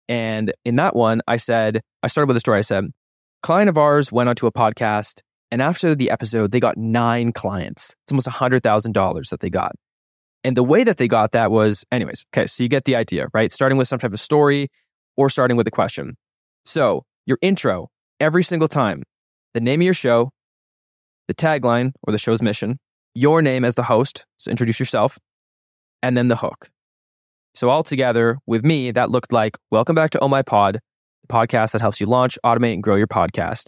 And 0.07 0.53
in 0.63 0.75
that 0.75 0.95
one, 0.95 1.21
I 1.27 1.37
said, 1.37 1.81
I 2.03 2.07
started 2.07 2.27
with 2.27 2.37
a 2.37 2.41
story. 2.41 2.59
I 2.59 2.61
said, 2.61 2.91
client 3.41 3.69
of 3.69 3.77
ours 3.77 4.11
went 4.11 4.29
onto 4.29 4.45
a 4.45 4.51
podcast 4.51 5.21
and 5.53 5.61
after 5.61 5.93
the 5.93 6.09
episode, 6.09 6.49
they 6.49 6.59
got 6.59 6.77
nine 6.77 7.31
clients. 7.31 7.95
It's 8.05 8.11
almost 8.11 8.27
$100,000 8.27 9.29
that 9.29 9.39
they 9.39 9.51
got. 9.51 9.75
And 10.43 10.57
the 10.57 10.63
way 10.63 10.83
that 10.83 10.97
they 10.97 11.07
got 11.07 11.31
that 11.31 11.51
was, 11.51 11.85
anyways, 11.91 12.25
okay, 12.33 12.47
so 12.47 12.63
you 12.63 12.69
get 12.69 12.85
the 12.85 12.95
idea, 12.95 13.27
right? 13.33 13.51
Starting 13.51 13.77
with 13.77 13.87
some 13.87 13.99
type 13.99 14.13
of 14.13 14.19
story 14.19 14.69
or 15.15 15.29
starting 15.29 15.55
with 15.55 15.67
a 15.67 15.71
question. 15.71 16.15
So 16.65 17.03
your 17.25 17.37
intro, 17.41 17.87
every 18.19 18.43
single 18.43 18.67
time, 18.67 19.03
the 19.53 19.61
name 19.61 19.79
of 19.81 19.85
your 19.85 19.93
show, 19.93 20.31
the 21.27 21.33
tagline 21.33 21.91
or 22.03 22.11
the 22.11 22.17
show's 22.17 22.41
mission, 22.41 22.77
your 23.15 23.41
name 23.41 23.63
as 23.63 23.75
the 23.75 23.83
host, 23.83 24.25
so 24.37 24.51
introduce 24.51 24.79
yourself, 24.79 25.17
and 26.01 26.17
then 26.17 26.27
the 26.27 26.35
hook. 26.35 26.69
So 27.55 27.69
altogether, 27.69 28.39
with 28.47 28.65
me, 28.65 28.91
that 28.91 29.11
looked 29.11 29.31
like 29.31 29.57
Welcome 29.71 29.95
back 29.95 30.09
to 30.11 30.19
Oh 30.19 30.27
My 30.27 30.41
Pod, 30.41 30.79
the 31.21 31.33
podcast 31.33 31.71
that 31.71 31.81
helps 31.81 32.01
you 32.01 32.07
launch, 32.07 32.37
automate, 32.43 32.73
and 32.73 32.83
grow 32.83 32.95
your 32.95 33.07
podcast. 33.07 33.67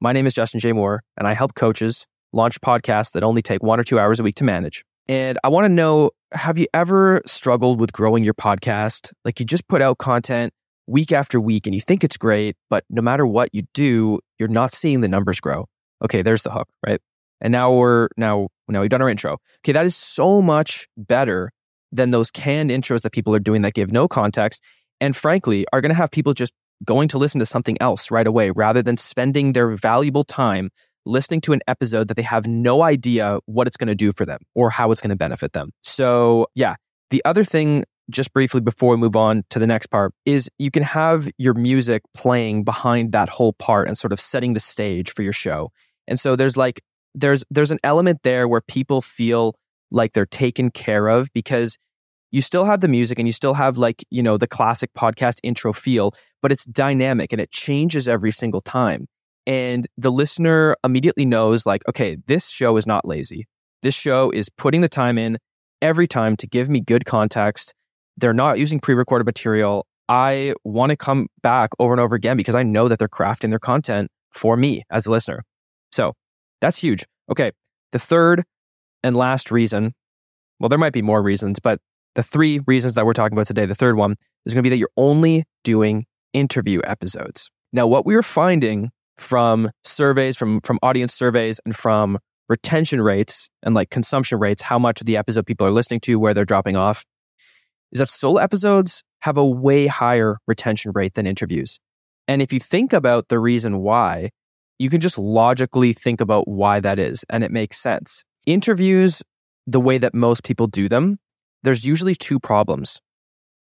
My 0.00 0.12
name 0.12 0.26
is 0.26 0.34
Justin 0.34 0.58
J. 0.58 0.72
Moore, 0.72 1.02
and 1.16 1.28
I 1.28 1.34
help 1.34 1.54
coaches 1.54 2.06
launch 2.32 2.60
podcasts 2.60 3.12
that 3.12 3.22
only 3.22 3.42
take 3.42 3.62
one 3.62 3.78
or 3.78 3.84
two 3.84 3.98
hours 3.98 4.18
a 4.18 4.22
week 4.22 4.34
to 4.36 4.44
manage. 4.44 4.84
And 5.08 5.38
I 5.44 5.48
want 5.48 5.66
to 5.66 5.68
know 5.68 6.10
have 6.32 6.58
you 6.58 6.66
ever 6.74 7.22
struggled 7.26 7.80
with 7.80 7.92
growing 7.92 8.24
your 8.24 8.34
podcast? 8.34 9.12
Like 9.24 9.40
you 9.40 9.46
just 9.46 9.68
put 9.68 9.82
out 9.82 9.98
content 9.98 10.52
week 10.86 11.12
after 11.12 11.40
week 11.40 11.66
and 11.66 11.74
you 11.74 11.80
think 11.80 12.04
it's 12.04 12.16
great, 12.16 12.56
but 12.70 12.84
no 12.90 13.02
matter 13.02 13.26
what 13.26 13.50
you 13.52 13.62
do, 13.74 14.20
you're 14.38 14.48
not 14.48 14.72
seeing 14.72 15.00
the 15.00 15.08
numbers 15.08 15.40
grow. 15.40 15.66
Okay, 16.04 16.22
there's 16.22 16.42
the 16.42 16.50
hook, 16.50 16.68
right? 16.86 17.00
And 17.40 17.52
now 17.52 17.72
we're 17.72 18.08
now 18.16 18.48
now 18.68 18.80
we've 18.80 18.90
done 18.90 19.02
our 19.02 19.08
intro. 19.08 19.38
Okay, 19.64 19.72
that 19.72 19.86
is 19.86 19.96
so 19.96 20.42
much 20.42 20.88
better 20.96 21.52
than 21.92 22.10
those 22.10 22.30
canned 22.30 22.70
intros 22.70 23.02
that 23.02 23.12
people 23.12 23.34
are 23.34 23.40
doing 23.40 23.62
that 23.62 23.74
give 23.74 23.92
no 23.92 24.08
context 24.08 24.62
and 25.00 25.14
frankly 25.14 25.66
are 25.72 25.80
going 25.80 25.90
to 25.90 25.96
have 25.96 26.10
people 26.10 26.32
just 26.32 26.52
going 26.84 27.08
to 27.08 27.18
listen 27.18 27.38
to 27.38 27.46
something 27.46 27.76
else 27.80 28.10
right 28.10 28.26
away 28.26 28.50
rather 28.50 28.82
than 28.82 28.96
spending 28.96 29.52
their 29.52 29.70
valuable 29.70 30.24
time 30.24 30.70
listening 31.06 31.40
to 31.42 31.52
an 31.52 31.60
episode 31.66 32.08
that 32.08 32.16
they 32.16 32.22
have 32.22 32.46
no 32.46 32.82
idea 32.82 33.38
what 33.46 33.66
it's 33.66 33.76
going 33.76 33.88
to 33.88 33.94
do 33.94 34.12
for 34.12 34.24
them 34.26 34.40
or 34.54 34.70
how 34.70 34.90
it's 34.90 35.00
going 35.00 35.10
to 35.10 35.16
benefit 35.16 35.52
them. 35.52 35.70
So, 35.82 36.46
yeah. 36.54 36.76
The 37.10 37.24
other 37.24 37.44
thing, 37.44 37.84
just 38.10 38.32
briefly 38.32 38.60
before 38.60 38.90
we 38.90 38.96
move 38.96 39.16
on 39.16 39.44
to 39.50 39.58
the 39.58 39.66
next 39.66 39.86
part, 39.86 40.12
is 40.24 40.50
you 40.58 40.70
can 40.70 40.82
have 40.82 41.28
your 41.38 41.54
music 41.54 42.02
playing 42.14 42.64
behind 42.64 43.12
that 43.12 43.28
whole 43.28 43.52
part 43.52 43.86
and 43.86 43.96
sort 43.96 44.12
of 44.12 44.20
setting 44.20 44.54
the 44.54 44.60
stage 44.60 45.12
for 45.12 45.22
your 45.22 45.32
show. 45.32 45.70
And 46.08 46.18
so 46.18 46.34
there's 46.34 46.56
like, 46.56 46.82
there's 47.14 47.44
there's 47.50 47.70
an 47.70 47.78
element 47.82 48.20
there 48.22 48.46
where 48.46 48.60
people 48.60 49.00
feel 49.00 49.54
like 49.90 50.12
they're 50.12 50.26
taken 50.26 50.70
care 50.70 51.08
of 51.08 51.32
because 51.32 51.78
you 52.30 52.40
still 52.40 52.64
have 52.64 52.80
the 52.80 52.88
music 52.88 53.18
and 53.18 53.26
you 53.26 53.32
still 53.32 53.54
have 53.54 53.78
like 53.78 54.04
you 54.10 54.22
know 54.22 54.36
the 54.36 54.46
classic 54.46 54.90
podcast 54.94 55.38
intro 55.42 55.72
feel 55.72 56.12
but 56.42 56.52
it's 56.52 56.64
dynamic 56.66 57.32
and 57.32 57.40
it 57.40 57.50
changes 57.50 58.06
every 58.08 58.30
single 58.30 58.60
time 58.60 59.06
and 59.46 59.86
the 59.96 60.10
listener 60.10 60.76
immediately 60.84 61.24
knows 61.24 61.66
like 61.66 61.82
okay 61.88 62.16
this 62.26 62.48
show 62.48 62.76
is 62.76 62.86
not 62.86 63.06
lazy. 63.06 63.46
This 63.82 63.94
show 63.94 64.30
is 64.30 64.48
putting 64.48 64.80
the 64.80 64.88
time 64.88 65.18
in 65.18 65.38
every 65.82 66.06
time 66.06 66.36
to 66.36 66.46
give 66.46 66.68
me 66.68 66.80
good 66.80 67.04
context. 67.04 67.74
They're 68.16 68.34
not 68.34 68.58
using 68.58 68.80
pre-recorded 68.80 69.26
material. 69.26 69.86
I 70.08 70.54
want 70.64 70.90
to 70.90 70.96
come 70.96 71.28
back 71.42 71.70
over 71.78 71.92
and 71.92 72.00
over 72.00 72.14
again 72.14 72.36
because 72.36 72.54
i 72.54 72.62
know 72.62 72.88
that 72.88 72.98
they're 72.98 73.08
crafting 73.08 73.50
their 73.50 73.58
content 73.58 74.10
for 74.30 74.56
me 74.56 74.82
as 74.90 75.06
a 75.06 75.10
listener. 75.10 75.42
So 75.92 76.14
that's 76.60 76.78
huge. 76.78 77.04
Okay 77.30 77.52
the 77.92 77.98
third 77.98 78.44
and 79.02 79.16
last 79.16 79.50
reason 79.50 79.94
well 80.60 80.68
there 80.68 80.78
might 80.78 80.92
be 80.92 81.02
more 81.02 81.22
reasons 81.22 81.58
but 81.58 81.78
the 82.14 82.22
three 82.22 82.60
reasons 82.66 82.94
that 82.94 83.06
we're 83.06 83.12
talking 83.12 83.36
about 83.36 83.46
today 83.46 83.66
the 83.66 83.74
third 83.74 83.96
one 83.96 84.16
is 84.44 84.54
going 84.54 84.62
to 84.62 84.66
be 84.66 84.70
that 84.70 84.78
you're 84.78 84.88
only 84.96 85.44
doing 85.64 86.06
interview 86.32 86.80
episodes. 86.84 87.50
Now 87.72 87.86
what 87.86 88.06
we 88.06 88.14
are 88.14 88.22
finding 88.22 88.90
from 89.18 89.70
surveys, 89.84 90.36
from 90.36 90.60
from 90.60 90.78
audience 90.82 91.14
surveys, 91.14 91.60
and 91.64 91.74
from 91.74 92.18
retention 92.48 93.00
rates 93.00 93.48
and 93.62 93.74
like 93.74 93.90
consumption 93.90 94.38
rates, 94.38 94.62
how 94.62 94.78
much 94.78 95.00
of 95.00 95.06
the 95.06 95.16
episode 95.16 95.46
people 95.46 95.66
are 95.66 95.72
listening 95.72 96.00
to, 96.00 96.16
where 96.16 96.34
they're 96.34 96.44
dropping 96.44 96.76
off, 96.76 97.04
is 97.92 97.98
that 97.98 98.08
solo 98.08 98.38
episodes 98.38 99.02
have 99.20 99.36
a 99.36 99.46
way 99.46 99.86
higher 99.86 100.36
retention 100.46 100.92
rate 100.94 101.14
than 101.14 101.26
interviews. 101.26 101.78
And 102.28 102.42
if 102.42 102.52
you 102.52 102.60
think 102.60 102.92
about 102.92 103.28
the 103.28 103.38
reason 103.38 103.78
why, 103.78 104.30
you 104.78 104.90
can 104.90 105.00
just 105.00 105.18
logically 105.18 105.92
think 105.92 106.20
about 106.20 106.46
why 106.46 106.80
that 106.80 106.98
is, 106.98 107.24
and 107.30 107.42
it 107.42 107.50
makes 107.50 107.78
sense. 107.78 108.22
Interviews, 108.46 109.22
the 109.66 109.80
way 109.80 109.98
that 109.98 110.14
most 110.14 110.44
people 110.44 110.66
do 110.66 110.88
them, 110.88 111.18
there's 111.62 111.84
usually 111.84 112.14
two 112.14 112.38
problems. 112.38 113.00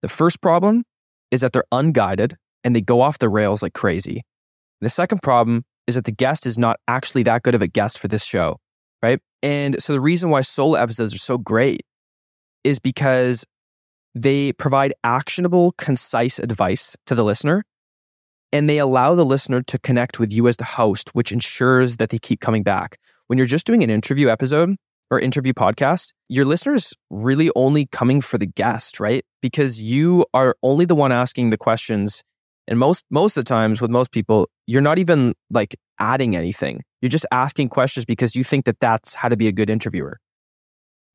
The 0.01 0.09
first 0.09 0.41
problem 0.41 0.83
is 1.31 1.41
that 1.41 1.53
they're 1.53 1.63
unguided 1.71 2.35
and 2.63 2.75
they 2.75 2.81
go 2.81 3.01
off 3.01 3.19
the 3.19 3.29
rails 3.29 3.61
like 3.61 3.73
crazy. 3.73 4.23
The 4.83 4.89
second 4.89 5.21
problem 5.21 5.63
is 5.87 5.95
that 5.95 6.05
the 6.05 6.11
guest 6.11 6.45
is 6.45 6.57
not 6.57 6.79
actually 6.87 7.23
that 7.23 7.43
good 7.43 7.55
of 7.55 7.61
a 7.61 7.67
guest 7.67 7.99
for 7.99 8.07
this 8.07 8.23
show, 8.23 8.57
right? 9.01 9.19
And 9.41 9.81
so 9.81 9.93
the 9.93 10.01
reason 10.01 10.29
why 10.29 10.41
solo 10.41 10.75
episodes 10.75 11.13
are 11.13 11.19
so 11.19 11.37
great 11.37 11.81
is 12.63 12.79
because 12.79 13.45
they 14.15 14.53
provide 14.53 14.93
actionable, 15.03 15.73
concise 15.77 16.39
advice 16.39 16.95
to 17.07 17.15
the 17.15 17.23
listener 17.23 17.63
and 18.51 18.69
they 18.69 18.77
allow 18.77 19.15
the 19.15 19.25
listener 19.25 19.61
to 19.63 19.79
connect 19.79 20.19
with 20.19 20.31
you 20.31 20.47
as 20.47 20.57
the 20.57 20.63
host, 20.63 21.09
which 21.15 21.31
ensures 21.31 21.97
that 21.97 22.09
they 22.09 22.19
keep 22.19 22.39
coming 22.39 22.61
back. 22.63 22.97
When 23.27 23.37
you're 23.37 23.47
just 23.47 23.65
doing 23.65 23.83
an 23.83 23.89
interview 23.89 24.29
episode 24.29 24.75
or 25.09 25.19
interview 25.19 25.53
podcast, 25.53 26.13
your 26.29 26.45
listeners 26.45 26.93
really 27.09 27.49
only 27.55 27.87
coming 27.87 28.21
for 28.21 28.37
the 28.37 28.45
guest, 28.45 28.99
right? 28.99 29.25
Because 29.41 29.81
you 29.81 30.25
are 30.33 30.55
only 30.61 30.85
the 30.85 30.95
one 30.95 31.11
asking 31.11 31.49
the 31.49 31.57
questions 31.57 32.21
and 32.67 32.79
most 32.79 33.05
most 33.09 33.37
of 33.37 33.45
the 33.45 33.49
times 33.49 33.81
with 33.81 33.91
most 33.91 34.11
people, 34.11 34.49
you're 34.67 34.81
not 34.81 34.99
even 34.99 35.33
like 35.49 35.75
adding 35.99 36.35
anything. 36.35 36.83
You're 37.01 37.09
just 37.09 37.25
asking 37.31 37.69
questions 37.69 38.05
because 38.05 38.35
you 38.35 38.43
think 38.43 38.65
that 38.65 38.79
that's 38.79 39.13
how 39.13 39.29
to 39.29 39.37
be 39.37 39.47
a 39.47 39.51
good 39.51 39.69
interviewer. 39.69 40.19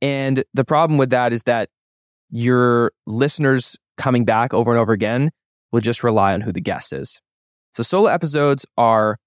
And 0.01 0.45
the 0.55 0.65
problem 0.65 0.99
with 0.99 1.11
that 1.11 1.33
is 1.33 1.43
that 1.45 1.71
your 2.31 2.93
listeners 3.07 3.77
coming 3.97 4.25
back 4.25 4.53
over 4.55 4.71
and 4.71 4.79
over 4.79 4.93
again 4.93 5.31
will 5.73 5.81
just 5.81 6.05
rely 6.05 6.35
on 6.35 6.41
who 6.41 6.53
the 6.53 6.61
guest 6.61 6.93
is. 6.93 7.21
So 7.73 7.83
solo 7.83 8.09
episodes 8.09 8.65
are 8.77 9.19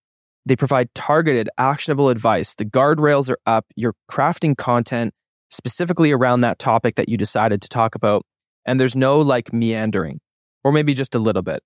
they 0.45 0.55
provide 0.55 0.93
targeted 0.95 1.49
actionable 1.57 2.09
advice. 2.09 2.55
The 2.55 2.65
guardrails 2.65 3.29
are 3.29 3.37
up. 3.45 3.65
You're 3.75 3.93
crafting 4.09 4.57
content 4.57 5.13
specifically 5.49 6.11
around 6.11 6.41
that 6.41 6.57
topic 6.59 6.95
that 6.95 7.09
you 7.09 7.17
decided 7.17 7.61
to 7.61 7.67
talk 7.67 7.95
about 7.95 8.25
and 8.65 8.79
there's 8.79 8.95
no 8.95 9.19
like 9.19 9.51
meandering 9.51 10.19
or 10.63 10.71
maybe 10.71 10.93
just 10.93 11.13
a 11.13 11.19
little 11.19 11.41
bit 11.41 11.61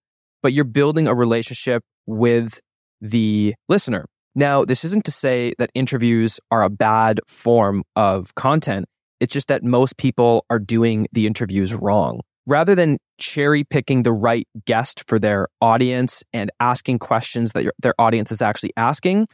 but 0.45 0.53
you're 0.53 0.63
building 0.63 1.07
a 1.07 1.15
relationship 1.15 1.81
with 2.05 2.59
the 3.01 3.55
listener. 3.67 4.05
Now, 4.35 4.63
this 4.63 4.85
isn't 4.85 5.03
to 5.05 5.11
say 5.11 5.55
that 5.57 5.71
interviews 5.73 6.39
are 6.51 6.61
a 6.61 6.69
bad 6.69 7.19
form 7.25 7.81
of 7.95 8.35
content. 8.35 8.85
It's 9.19 9.33
just 9.33 9.47
that 9.47 9.63
most 9.63 9.97
people 9.97 10.45
are 10.51 10.59
doing 10.59 11.07
the 11.13 11.25
interviews 11.25 11.73
wrong. 11.73 12.19
Rather 12.45 12.75
than 12.75 12.99
cherry 13.17 13.63
picking 13.63 14.03
the 14.03 14.13
right 14.13 14.47
guest 14.67 15.03
for 15.07 15.17
their 15.17 15.47
audience 15.61 16.21
and 16.31 16.51
asking 16.59 16.99
questions 16.99 17.53
that 17.53 17.63
your, 17.63 17.73
their 17.81 17.95
audience 17.97 18.31
is 18.31 18.39
actually 18.39 18.73
asking 18.77 19.25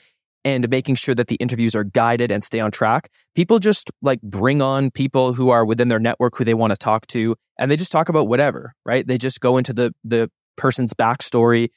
and 0.45 0.69
making 0.69 0.95
sure 0.95 1.13
that 1.13 1.27
the 1.27 1.35
interviews 1.35 1.75
are 1.75 1.83
guided 1.83 2.31
and 2.31 2.41
stay 2.41 2.61
on 2.61 2.71
track, 2.71 3.09
people 3.35 3.59
just 3.59 3.91
like 4.01 4.21
bring 4.21 4.61
on 4.61 4.91
people 4.91 5.33
who 5.33 5.49
are 5.49 5.65
within 5.65 5.89
their 5.89 5.99
network 5.99 6.37
who 6.37 6.45
they 6.45 6.53
want 6.53 6.71
to 6.71 6.77
talk 6.77 7.05
to 7.07 7.35
and 7.59 7.69
they 7.69 7.75
just 7.75 7.91
talk 7.91 8.07
about 8.07 8.29
whatever, 8.29 8.73
right? 8.85 9.05
They 9.05 9.17
just 9.17 9.41
go 9.41 9.57
into 9.57 9.73
the 9.73 9.93
the 10.05 10.31
person's 10.57 10.93
backstory 10.93 11.69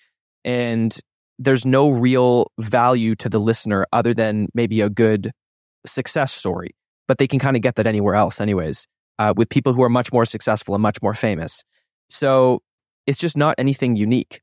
and 0.45 0.99
there's 1.39 1.67
no 1.67 1.91
real 1.91 2.51
value 2.61 3.15
to 3.17 3.29
the 3.29 3.41
listener 3.41 3.87
other 3.93 4.15
than 4.15 4.49
maybe 4.55 4.81
a 4.81 4.91
good 4.91 5.33
success 5.87 6.33
story 6.33 6.71
but 7.07 7.19
they 7.19 7.27
can 7.27 7.39
kind 7.39 7.57
of 7.57 7.63
get 7.63 7.75
that 7.77 7.87
anywhere 7.87 8.15
else 8.15 8.41
anyways 8.41 8.87
uh, 9.19 9.35
with 9.37 9.49
people 9.49 9.73
who 9.73 9.83
are 9.83 9.91
much 9.91 10.13
more 10.13 10.25
successful 10.25 10.75
and 10.75 10.83
much 10.83 11.01
more 11.03 11.15
famous. 11.15 11.63
So 12.09 12.63
it's 13.07 13.19
just 13.19 13.37
not 13.37 13.55
anything 13.59 13.97
unique. 13.97 14.41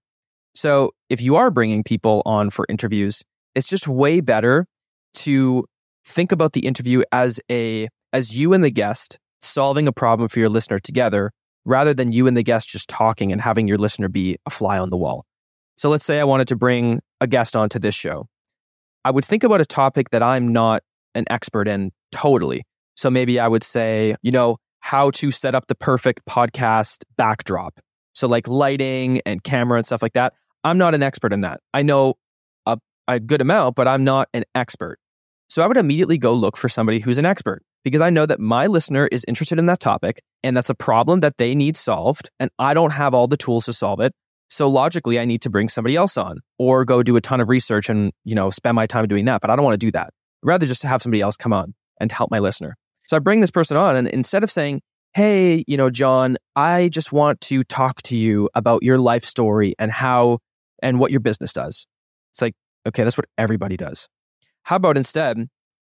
So 0.53 0.91
if 1.09 1.21
you 1.21 1.35
are 1.35 1.49
bringing 1.49 1.83
people 1.83 2.21
on 2.25 2.49
for 2.49 2.65
interviews 2.69 3.23
it's 3.55 3.67
just 3.67 3.87
way 3.87 4.21
better 4.21 4.65
to 5.13 5.65
think 6.05 6.31
about 6.31 6.53
the 6.53 6.61
interview 6.61 7.03
as 7.11 7.39
a 7.49 7.87
as 8.13 8.35
you 8.35 8.53
and 8.53 8.63
the 8.63 8.71
guest 8.71 9.17
solving 9.41 9.87
a 9.87 9.91
problem 9.91 10.29
for 10.29 10.39
your 10.39 10.49
listener 10.49 10.79
together 10.79 11.31
rather 11.65 11.93
than 11.93 12.11
you 12.11 12.27
and 12.27 12.35
the 12.35 12.43
guest 12.43 12.69
just 12.69 12.89
talking 12.89 13.31
and 13.31 13.41
having 13.41 13.67
your 13.67 13.77
listener 13.77 14.07
be 14.07 14.37
a 14.45 14.49
fly 14.49 14.77
on 14.77 14.89
the 14.89 14.97
wall. 14.97 15.25
So 15.75 15.89
let's 15.89 16.05
say 16.05 16.19
I 16.19 16.23
wanted 16.23 16.47
to 16.49 16.55
bring 16.55 17.01
a 17.19 17.27
guest 17.27 17.55
onto 17.55 17.79
this 17.79 17.95
show. 17.95 18.27
I 19.03 19.11
would 19.11 19.25
think 19.25 19.43
about 19.43 19.61
a 19.61 19.65
topic 19.65 20.11
that 20.11 20.21
I'm 20.21 20.51
not 20.51 20.83
an 21.15 21.25
expert 21.29 21.67
in 21.67 21.91
totally. 22.11 22.63
So 22.95 23.09
maybe 23.09 23.39
I 23.39 23.47
would 23.47 23.63
say, 23.63 24.15
you 24.21 24.31
know, 24.31 24.57
how 24.79 25.11
to 25.11 25.31
set 25.31 25.55
up 25.55 25.67
the 25.67 25.75
perfect 25.75 26.25
podcast 26.27 27.03
backdrop. 27.17 27.79
So 28.13 28.27
like 28.27 28.47
lighting 28.47 29.21
and 29.25 29.43
camera 29.43 29.77
and 29.77 29.85
stuff 29.85 30.01
like 30.01 30.13
that. 30.13 30.33
I'm 30.63 30.77
not 30.77 30.93
an 30.93 31.01
expert 31.01 31.33
in 31.33 31.41
that. 31.41 31.61
I 31.73 31.81
know 31.81 32.15
a, 32.65 32.77
a 33.07 33.19
good 33.19 33.41
amount, 33.41 33.75
but 33.75 33.87
I'm 33.87 34.03
not 34.03 34.27
an 34.33 34.43
expert. 34.53 34.99
So 35.49 35.61
I 35.61 35.67
would 35.67 35.77
immediately 35.77 36.17
go 36.17 36.33
look 36.33 36.57
for 36.57 36.69
somebody 36.69 36.99
who's 36.99 37.17
an 37.17 37.25
expert 37.25 37.63
because 37.83 38.01
I 38.01 38.09
know 38.09 38.25
that 38.25 38.39
my 38.39 38.67
listener 38.67 39.07
is 39.07 39.25
interested 39.27 39.59
in 39.59 39.65
that 39.67 39.79
topic 39.79 40.21
and 40.43 40.55
that's 40.55 40.69
a 40.69 40.75
problem 40.75 41.21
that 41.21 41.37
they 41.37 41.55
need 41.55 41.77
solved. 41.77 42.29
And 42.39 42.51
I 42.59 42.73
don't 42.73 42.91
have 42.91 43.13
all 43.13 43.27
the 43.27 43.37
tools 43.37 43.65
to 43.65 43.73
solve 43.73 43.99
it. 43.99 44.13
So 44.49 44.67
logically, 44.67 45.19
I 45.19 45.25
need 45.25 45.41
to 45.43 45.49
bring 45.49 45.69
somebody 45.69 45.95
else 45.95 46.17
on 46.17 46.39
or 46.59 46.83
go 46.83 47.03
do 47.03 47.15
a 47.15 47.21
ton 47.21 47.39
of 47.39 47.49
research 47.49 47.89
and, 47.89 48.11
you 48.25 48.35
know, 48.35 48.49
spend 48.49 48.75
my 48.75 48.85
time 48.85 49.07
doing 49.07 49.25
that. 49.25 49.41
But 49.41 49.49
I 49.49 49.55
don't 49.55 49.63
want 49.63 49.79
to 49.79 49.85
do 49.85 49.91
that. 49.91 50.07
I'd 50.07 50.47
rather 50.47 50.65
just 50.65 50.83
have 50.83 51.01
somebody 51.01 51.21
else 51.21 51.37
come 51.37 51.53
on 51.53 51.73
and 51.99 52.11
help 52.11 52.31
my 52.31 52.39
listener. 52.39 52.75
So 53.07 53.15
I 53.15 53.19
bring 53.19 53.39
this 53.39 53.51
person 53.51 53.77
on 53.77 53.95
and 53.95 54.07
instead 54.07 54.43
of 54.43 54.51
saying, 54.51 54.81
Hey, 55.13 55.65
you 55.67 55.75
know, 55.75 55.89
John, 55.89 56.37
I 56.55 56.87
just 56.87 57.11
want 57.11 57.41
to 57.41 57.63
talk 57.63 58.01
to 58.03 58.15
you 58.15 58.49
about 58.55 58.83
your 58.83 58.97
life 58.97 59.25
story 59.25 59.75
and 59.77 59.91
how 59.91 60.39
and 60.81 60.99
what 60.99 61.11
your 61.11 61.19
business 61.19 61.51
does. 61.51 61.85
It's 62.31 62.41
like, 62.41 62.53
okay, 62.87 63.03
that's 63.03 63.17
what 63.17 63.25
everybody 63.37 63.75
does. 63.75 64.07
How 64.63 64.77
about 64.77 64.97
instead, 64.97 65.47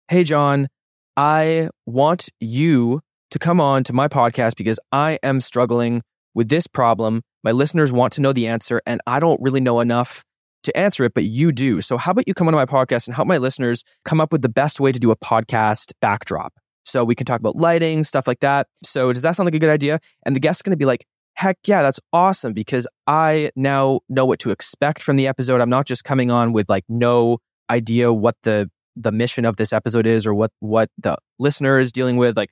Hey, 0.07 0.23
John, 0.23 0.67
I 1.17 1.69
want 1.85 2.29
you 2.39 3.01
to 3.31 3.39
come 3.39 3.61
on 3.61 3.83
to 3.85 3.93
my 3.93 4.07
podcast 4.07 4.57
because 4.57 4.79
I 4.91 5.17
am 5.23 5.39
struggling 5.39 6.01
with 6.33 6.49
this 6.49 6.67
problem. 6.67 7.21
My 7.43 7.51
listeners 7.51 7.91
want 7.91 8.13
to 8.13 8.21
know 8.21 8.33
the 8.33 8.47
answer, 8.47 8.81
and 8.85 8.99
I 9.07 9.19
don't 9.19 9.41
really 9.41 9.61
know 9.61 9.79
enough 9.79 10.23
to 10.63 10.77
answer 10.77 11.03
it, 11.05 11.13
but 11.13 11.23
you 11.23 11.51
do. 11.51 11.79
So, 11.81 11.97
how 11.97 12.11
about 12.11 12.27
you 12.27 12.33
come 12.33 12.47
on 12.47 12.53
to 12.53 12.57
my 12.57 12.65
podcast 12.65 13.07
and 13.07 13.15
help 13.15 13.27
my 13.27 13.37
listeners 13.37 13.83
come 14.03 14.19
up 14.19 14.31
with 14.31 14.41
the 14.41 14.49
best 14.49 14.79
way 14.79 14.91
to 14.91 14.99
do 14.99 15.11
a 15.11 15.15
podcast 15.15 15.93
backdrop? 16.01 16.53
So, 16.83 17.05
we 17.05 17.15
can 17.15 17.25
talk 17.25 17.39
about 17.39 17.55
lighting, 17.55 18.03
stuff 18.03 18.27
like 18.27 18.41
that. 18.41 18.67
So, 18.83 19.13
does 19.13 19.21
that 19.21 19.35
sound 19.35 19.45
like 19.45 19.55
a 19.55 19.59
good 19.59 19.69
idea? 19.69 19.99
And 20.25 20.35
the 20.35 20.39
guest's 20.41 20.61
going 20.61 20.71
to 20.71 20.77
be 20.77 20.85
like, 20.85 21.05
heck 21.35 21.57
yeah, 21.65 21.81
that's 21.81 21.99
awesome 22.11 22.53
because 22.53 22.87
I 23.07 23.51
now 23.55 24.01
know 24.09 24.25
what 24.25 24.39
to 24.39 24.51
expect 24.51 25.01
from 25.01 25.15
the 25.15 25.27
episode. 25.27 25.61
I'm 25.61 25.69
not 25.69 25.85
just 25.85 26.03
coming 26.03 26.31
on 26.31 26.51
with 26.51 26.69
like 26.69 26.83
no 26.89 27.39
idea 27.69 28.11
what 28.11 28.35
the 28.43 28.69
the 28.95 29.11
mission 29.11 29.45
of 29.45 29.57
this 29.57 29.73
episode 29.73 30.07
is 30.07 30.25
or 30.25 30.33
what 30.33 30.51
what 30.59 30.89
the 30.97 31.17
listener 31.39 31.79
is 31.79 31.91
dealing 31.91 32.17
with 32.17 32.37
like 32.37 32.49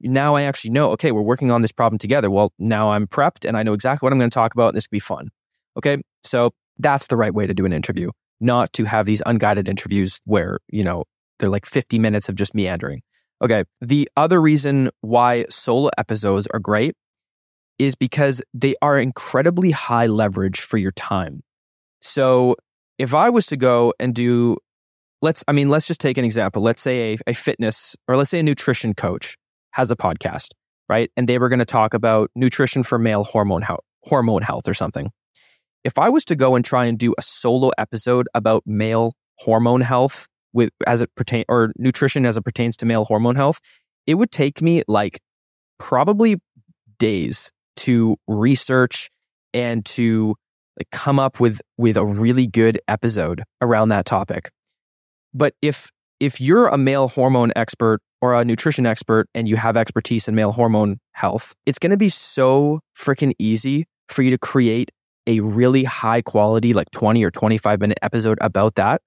now 0.00 0.34
i 0.34 0.42
actually 0.42 0.70
know 0.70 0.90
okay 0.90 1.12
we're 1.12 1.22
working 1.22 1.50
on 1.50 1.62
this 1.62 1.72
problem 1.72 1.98
together 1.98 2.30
well 2.30 2.52
now 2.58 2.90
i'm 2.90 3.06
prepped 3.06 3.46
and 3.46 3.56
i 3.56 3.62
know 3.62 3.72
exactly 3.72 4.06
what 4.06 4.12
i'm 4.12 4.18
going 4.18 4.30
to 4.30 4.34
talk 4.34 4.54
about 4.54 4.68
and 4.68 4.76
this 4.76 4.86
could 4.86 4.92
be 4.92 5.00
fun 5.00 5.28
Okay. 5.76 5.98
So 6.24 6.52
that's 6.78 7.06
the 7.06 7.16
right 7.16 7.34
way 7.34 7.46
to 7.46 7.54
do 7.54 7.64
an 7.64 7.72
interview, 7.72 8.10
not 8.40 8.72
to 8.74 8.84
have 8.84 9.06
these 9.06 9.22
unguided 9.26 9.68
interviews 9.68 10.20
where, 10.24 10.58
you 10.68 10.84
know, 10.84 11.04
they're 11.38 11.48
like 11.48 11.66
50 11.66 11.98
minutes 11.98 12.28
of 12.28 12.34
just 12.34 12.54
meandering. 12.54 13.02
Okay. 13.42 13.64
The 13.80 14.08
other 14.16 14.40
reason 14.40 14.90
why 15.00 15.46
solo 15.48 15.90
episodes 15.98 16.46
are 16.52 16.60
great 16.60 16.94
is 17.78 17.94
because 17.94 18.42
they 18.54 18.74
are 18.82 18.98
incredibly 18.98 19.70
high 19.70 20.06
leverage 20.06 20.60
for 20.60 20.76
your 20.76 20.92
time. 20.92 21.42
So 22.00 22.54
if 22.98 23.14
I 23.14 23.30
was 23.30 23.46
to 23.46 23.56
go 23.56 23.92
and 23.98 24.14
do, 24.14 24.58
let's, 25.22 25.44
I 25.48 25.52
mean, 25.52 25.70
let's 25.70 25.86
just 25.86 26.00
take 26.00 26.18
an 26.18 26.24
example. 26.24 26.62
Let's 26.62 26.82
say 26.82 27.14
a, 27.14 27.18
a 27.28 27.32
fitness 27.32 27.96
or 28.08 28.16
let's 28.16 28.30
say 28.30 28.40
a 28.40 28.42
nutrition 28.42 28.92
coach 28.92 29.36
has 29.70 29.90
a 29.90 29.96
podcast, 29.96 30.48
right? 30.88 31.10
And 31.16 31.28
they 31.28 31.38
were 31.38 31.48
going 31.48 31.60
to 31.60 31.64
talk 31.64 31.94
about 31.94 32.30
nutrition 32.34 32.82
for 32.82 32.98
male 32.98 33.24
hormone 33.24 33.62
health, 33.62 33.84
hormone 34.02 34.42
health 34.42 34.68
or 34.68 34.74
something. 34.74 35.10
If 35.84 35.98
I 35.98 36.10
was 36.10 36.24
to 36.26 36.36
go 36.36 36.54
and 36.54 36.64
try 36.64 36.86
and 36.86 36.98
do 36.98 37.14
a 37.16 37.22
solo 37.22 37.70
episode 37.78 38.28
about 38.34 38.62
male 38.66 39.14
hormone 39.38 39.80
health 39.80 40.28
with 40.52 40.70
as 40.86 41.00
it 41.00 41.10
pertain 41.16 41.44
or 41.48 41.72
nutrition 41.78 42.26
as 42.26 42.36
it 42.36 42.44
pertains 42.44 42.76
to 42.78 42.86
male 42.86 43.04
hormone 43.04 43.36
health, 43.36 43.60
it 44.06 44.14
would 44.14 44.30
take 44.30 44.60
me 44.60 44.82
like 44.86 45.20
probably 45.78 46.36
days 46.98 47.50
to 47.76 48.16
research 48.28 49.10
and 49.54 49.84
to 49.84 50.34
like 50.78 50.90
come 50.90 51.18
up 51.18 51.40
with 51.40 51.60
with 51.76 51.96
a 51.96 52.04
really 52.04 52.46
good 52.46 52.80
episode 52.86 53.42
around 53.60 53.88
that 53.88 54.04
topic. 54.04 54.50
But 55.34 55.54
if 55.62 55.90
if 56.20 56.40
you're 56.40 56.68
a 56.68 56.78
male 56.78 57.08
hormone 57.08 57.52
expert 57.56 58.00
or 58.20 58.34
a 58.34 58.44
nutrition 58.44 58.86
expert 58.86 59.28
and 59.34 59.48
you 59.48 59.56
have 59.56 59.76
expertise 59.76 60.28
in 60.28 60.34
male 60.34 60.52
hormone 60.52 60.98
health, 61.12 61.54
it's 61.66 61.78
going 61.78 61.90
to 61.90 61.96
be 61.96 62.08
so 62.08 62.80
freaking 62.96 63.32
easy 63.38 63.86
for 64.08 64.22
you 64.22 64.30
to 64.30 64.38
create 64.38 64.92
a 65.26 65.40
really 65.40 65.84
high 65.84 66.22
quality 66.22 66.72
like 66.72 66.90
20 66.92 67.24
or 67.24 67.30
25 67.30 67.80
minute 67.80 67.98
episode 68.02 68.38
about 68.40 68.76
that. 68.76 69.00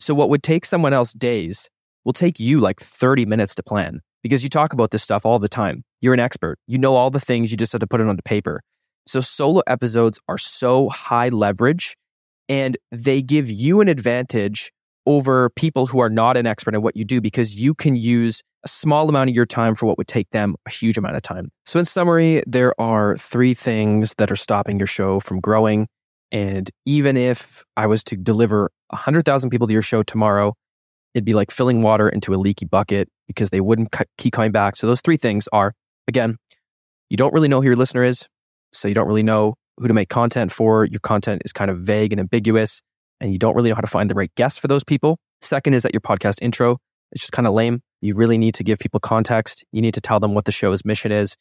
So 0.00 0.14
what 0.14 0.30
would 0.30 0.42
take 0.42 0.64
someone 0.64 0.92
else 0.92 1.12
days 1.12 1.68
will 2.04 2.12
take 2.12 2.40
you 2.40 2.58
like 2.58 2.80
30 2.80 3.26
minutes 3.26 3.54
to 3.56 3.62
plan 3.62 4.00
because 4.22 4.42
you 4.42 4.48
talk 4.48 4.72
about 4.72 4.90
this 4.90 5.02
stuff 5.02 5.26
all 5.26 5.38
the 5.38 5.48
time. 5.48 5.84
You're 6.00 6.14
an 6.14 6.20
expert. 6.20 6.58
You 6.66 6.78
know 6.78 6.94
all 6.94 7.10
the 7.10 7.20
things, 7.20 7.50
you 7.50 7.56
just 7.56 7.72
have 7.72 7.80
to 7.80 7.86
put 7.86 8.00
it 8.00 8.08
on 8.08 8.16
the 8.16 8.22
paper. 8.22 8.62
So 9.06 9.20
solo 9.20 9.62
episodes 9.66 10.18
are 10.28 10.38
so 10.38 10.88
high 10.88 11.28
leverage 11.28 11.96
and 12.48 12.76
they 12.90 13.22
give 13.22 13.50
you 13.50 13.80
an 13.80 13.88
advantage 13.88 14.72
over 15.06 15.50
people 15.50 15.86
who 15.86 16.00
are 16.00 16.10
not 16.10 16.36
an 16.36 16.46
expert 16.46 16.74
in 16.74 16.82
what 16.82 16.96
you 16.96 17.04
do 17.04 17.20
because 17.20 17.56
you 17.56 17.74
can 17.74 17.96
use 17.96 18.42
a 18.64 18.68
small 18.68 19.08
amount 19.08 19.30
of 19.30 19.36
your 19.36 19.46
time 19.46 19.74
for 19.74 19.86
what 19.86 19.98
would 19.98 20.06
take 20.06 20.30
them 20.30 20.54
a 20.66 20.70
huge 20.70 20.96
amount 20.96 21.16
of 21.16 21.22
time. 21.22 21.50
So, 21.66 21.78
in 21.78 21.84
summary, 21.84 22.42
there 22.46 22.78
are 22.80 23.16
three 23.16 23.54
things 23.54 24.14
that 24.18 24.30
are 24.30 24.36
stopping 24.36 24.78
your 24.78 24.86
show 24.86 25.20
from 25.20 25.40
growing. 25.40 25.88
And 26.30 26.70
even 26.86 27.16
if 27.16 27.64
I 27.76 27.86
was 27.86 28.02
to 28.04 28.16
deliver 28.16 28.70
100,000 28.88 29.50
people 29.50 29.66
to 29.66 29.72
your 29.72 29.82
show 29.82 30.02
tomorrow, 30.02 30.54
it'd 31.14 31.24
be 31.24 31.34
like 31.34 31.50
filling 31.50 31.82
water 31.82 32.08
into 32.08 32.34
a 32.34 32.36
leaky 32.36 32.64
bucket 32.64 33.08
because 33.26 33.50
they 33.50 33.60
wouldn't 33.60 33.94
keep 34.16 34.32
coming 34.32 34.52
back. 34.52 34.76
So, 34.76 34.86
those 34.86 35.00
three 35.00 35.16
things 35.16 35.48
are 35.52 35.74
again, 36.06 36.36
you 37.10 37.16
don't 37.16 37.34
really 37.34 37.48
know 37.48 37.60
who 37.60 37.66
your 37.66 37.76
listener 37.76 38.04
is. 38.04 38.28
So, 38.72 38.86
you 38.86 38.94
don't 38.94 39.08
really 39.08 39.24
know 39.24 39.54
who 39.78 39.88
to 39.88 39.94
make 39.94 40.08
content 40.08 40.52
for. 40.52 40.84
Your 40.84 41.00
content 41.00 41.42
is 41.44 41.52
kind 41.52 41.70
of 41.70 41.80
vague 41.80 42.12
and 42.12 42.20
ambiguous, 42.20 42.82
and 43.22 43.32
you 43.32 43.38
don't 43.38 43.54
really 43.54 43.70
know 43.70 43.74
how 43.74 43.80
to 43.80 43.86
find 43.86 44.10
the 44.10 44.14
right 44.14 44.34
guests 44.34 44.58
for 44.58 44.68
those 44.68 44.84
people. 44.84 45.16
Second 45.40 45.74
is 45.74 45.82
that 45.84 45.94
your 45.94 46.00
podcast 46.00 46.42
intro 46.42 46.78
is 47.12 47.20
just 47.20 47.32
kind 47.32 47.46
of 47.46 47.54
lame. 47.54 47.80
You 48.00 48.14
really 48.14 48.36
need 48.36 48.54
to 48.56 48.64
give 48.64 48.78
people 48.78 49.00
context. 49.00 49.64
You 49.72 49.80
need 49.80 49.94
to 49.94 50.00
tell 50.00 50.20
them 50.20 50.34
what 50.34 50.44
the 50.44 50.52
show's 50.52 50.84
mission 50.84 51.12
is. 51.12 51.36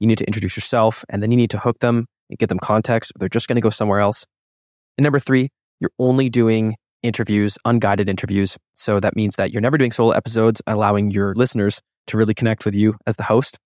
You 0.00 0.06
need 0.06 0.18
to 0.18 0.26
introduce 0.26 0.56
yourself, 0.56 1.04
and 1.08 1.22
then 1.22 1.30
you 1.30 1.36
need 1.36 1.50
to 1.50 1.58
hook 1.58 1.78
them 1.80 2.06
and 2.28 2.38
give 2.38 2.48
them 2.48 2.58
context. 2.58 3.12
Or 3.14 3.18
they're 3.20 3.28
just 3.28 3.48
going 3.48 3.56
to 3.56 3.62
go 3.62 3.70
somewhere 3.70 4.00
else. 4.00 4.26
And 4.98 5.04
number 5.04 5.18
three, 5.18 5.50
you're 5.80 5.90
only 5.98 6.28
doing 6.28 6.76
interviews, 7.02 7.58
unguided 7.64 8.08
interviews. 8.08 8.56
So 8.74 8.98
that 9.00 9.14
means 9.14 9.36
that 9.36 9.52
you're 9.52 9.62
never 9.62 9.78
doing 9.78 9.92
solo 9.92 10.12
episodes, 10.12 10.62
allowing 10.66 11.10
your 11.10 11.34
listeners 11.34 11.80
to 12.08 12.16
really 12.16 12.34
connect 12.34 12.64
with 12.64 12.74
you 12.74 12.96
as 13.06 13.16
the 13.16 13.22
host. 13.22 13.58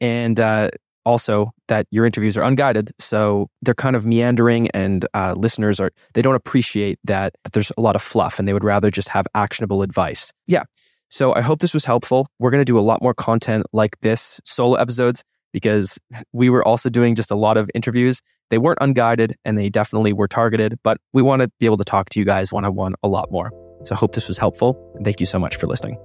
And 0.00 0.38
uh, 0.38 0.70
also 1.08 1.52
that 1.68 1.86
your 1.90 2.04
interviews 2.04 2.36
are 2.36 2.42
unguided. 2.42 2.92
So 2.98 3.48
they're 3.62 3.72
kind 3.72 3.96
of 3.96 4.04
meandering, 4.04 4.68
and 4.72 5.06
uh, 5.14 5.34
listeners 5.36 5.80
are, 5.80 5.90
they 6.12 6.20
don't 6.20 6.34
appreciate 6.34 6.98
that, 7.04 7.34
that 7.44 7.54
there's 7.54 7.72
a 7.78 7.80
lot 7.80 7.96
of 7.96 8.02
fluff 8.02 8.38
and 8.38 8.46
they 8.46 8.52
would 8.52 8.62
rather 8.62 8.90
just 8.90 9.08
have 9.08 9.26
actionable 9.34 9.80
advice. 9.82 10.32
Yeah. 10.46 10.64
So 11.08 11.34
I 11.34 11.40
hope 11.40 11.60
this 11.60 11.72
was 11.72 11.86
helpful. 11.86 12.28
We're 12.38 12.50
going 12.50 12.60
to 12.60 12.72
do 12.72 12.78
a 12.78 12.84
lot 12.84 13.00
more 13.00 13.14
content 13.14 13.64
like 13.72 13.98
this, 14.02 14.38
solo 14.44 14.74
episodes, 14.74 15.24
because 15.50 15.98
we 16.34 16.50
were 16.50 16.62
also 16.62 16.90
doing 16.90 17.14
just 17.14 17.30
a 17.30 17.36
lot 17.36 17.56
of 17.56 17.70
interviews. 17.74 18.20
They 18.50 18.58
weren't 18.58 18.78
unguided 18.82 19.34
and 19.46 19.56
they 19.56 19.70
definitely 19.70 20.12
were 20.12 20.28
targeted, 20.28 20.78
but 20.84 20.98
we 21.14 21.22
want 21.22 21.40
to 21.40 21.50
be 21.58 21.64
able 21.64 21.78
to 21.78 21.84
talk 21.84 22.10
to 22.10 22.20
you 22.20 22.26
guys 22.26 22.52
one 22.52 22.66
on 22.66 22.74
one 22.74 22.94
a 23.02 23.08
lot 23.08 23.32
more. 23.32 23.50
So 23.84 23.94
I 23.94 23.98
hope 23.98 24.12
this 24.12 24.28
was 24.28 24.36
helpful. 24.36 24.76
Thank 25.02 25.20
you 25.20 25.26
so 25.26 25.38
much 25.38 25.56
for 25.56 25.66
listening. 25.66 25.96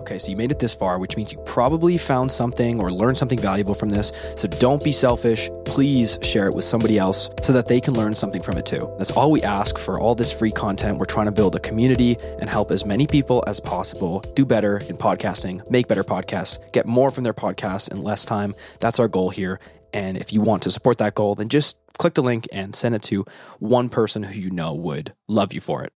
Okay, 0.00 0.18
so 0.18 0.30
you 0.30 0.36
made 0.36 0.50
it 0.50 0.58
this 0.58 0.74
far, 0.74 0.98
which 0.98 1.14
means 1.18 1.30
you 1.30 1.38
probably 1.40 1.98
found 1.98 2.32
something 2.32 2.80
or 2.80 2.90
learned 2.90 3.18
something 3.18 3.38
valuable 3.38 3.74
from 3.74 3.90
this. 3.90 4.12
So 4.34 4.48
don't 4.48 4.82
be 4.82 4.92
selfish. 4.92 5.50
Please 5.66 6.18
share 6.22 6.46
it 6.46 6.54
with 6.54 6.64
somebody 6.64 6.96
else 6.96 7.28
so 7.42 7.52
that 7.52 7.68
they 7.68 7.82
can 7.82 7.94
learn 7.94 8.14
something 8.14 8.42
from 8.42 8.56
it 8.56 8.64
too. 8.64 8.90
That's 8.96 9.10
all 9.10 9.30
we 9.30 9.42
ask 9.42 9.76
for 9.76 10.00
all 10.00 10.14
this 10.14 10.32
free 10.32 10.52
content. 10.52 10.96
We're 10.96 11.04
trying 11.04 11.26
to 11.26 11.32
build 11.32 11.54
a 11.54 11.60
community 11.60 12.16
and 12.40 12.48
help 12.48 12.70
as 12.70 12.86
many 12.86 13.06
people 13.06 13.44
as 13.46 13.60
possible 13.60 14.20
do 14.34 14.46
better 14.46 14.78
in 14.78 14.96
podcasting, 14.96 15.70
make 15.70 15.86
better 15.86 16.02
podcasts, 16.02 16.72
get 16.72 16.86
more 16.86 17.10
from 17.10 17.24
their 17.24 17.34
podcasts 17.34 17.92
in 17.92 18.02
less 18.02 18.24
time. 18.24 18.54
That's 18.80 18.98
our 18.98 19.08
goal 19.08 19.28
here. 19.28 19.60
And 19.92 20.16
if 20.16 20.32
you 20.32 20.40
want 20.40 20.62
to 20.62 20.70
support 20.70 20.96
that 20.98 21.14
goal, 21.14 21.34
then 21.34 21.50
just 21.50 21.78
click 21.98 22.14
the 22.14 22.22
link 22.22 22.48
and 22.52 22.74
send 22.74 22.94
it 22.94 23.02
to 23.02 23.26
one 23.58 23.90
person 23.90 24.22
who 24.22 24.40
you 24.40 24.50
know 24.50 24.72
would 24.72 25.12
love 25.28 25.52
you 25.52 25.60
for 25.60 25.82
it. 25.84 25.88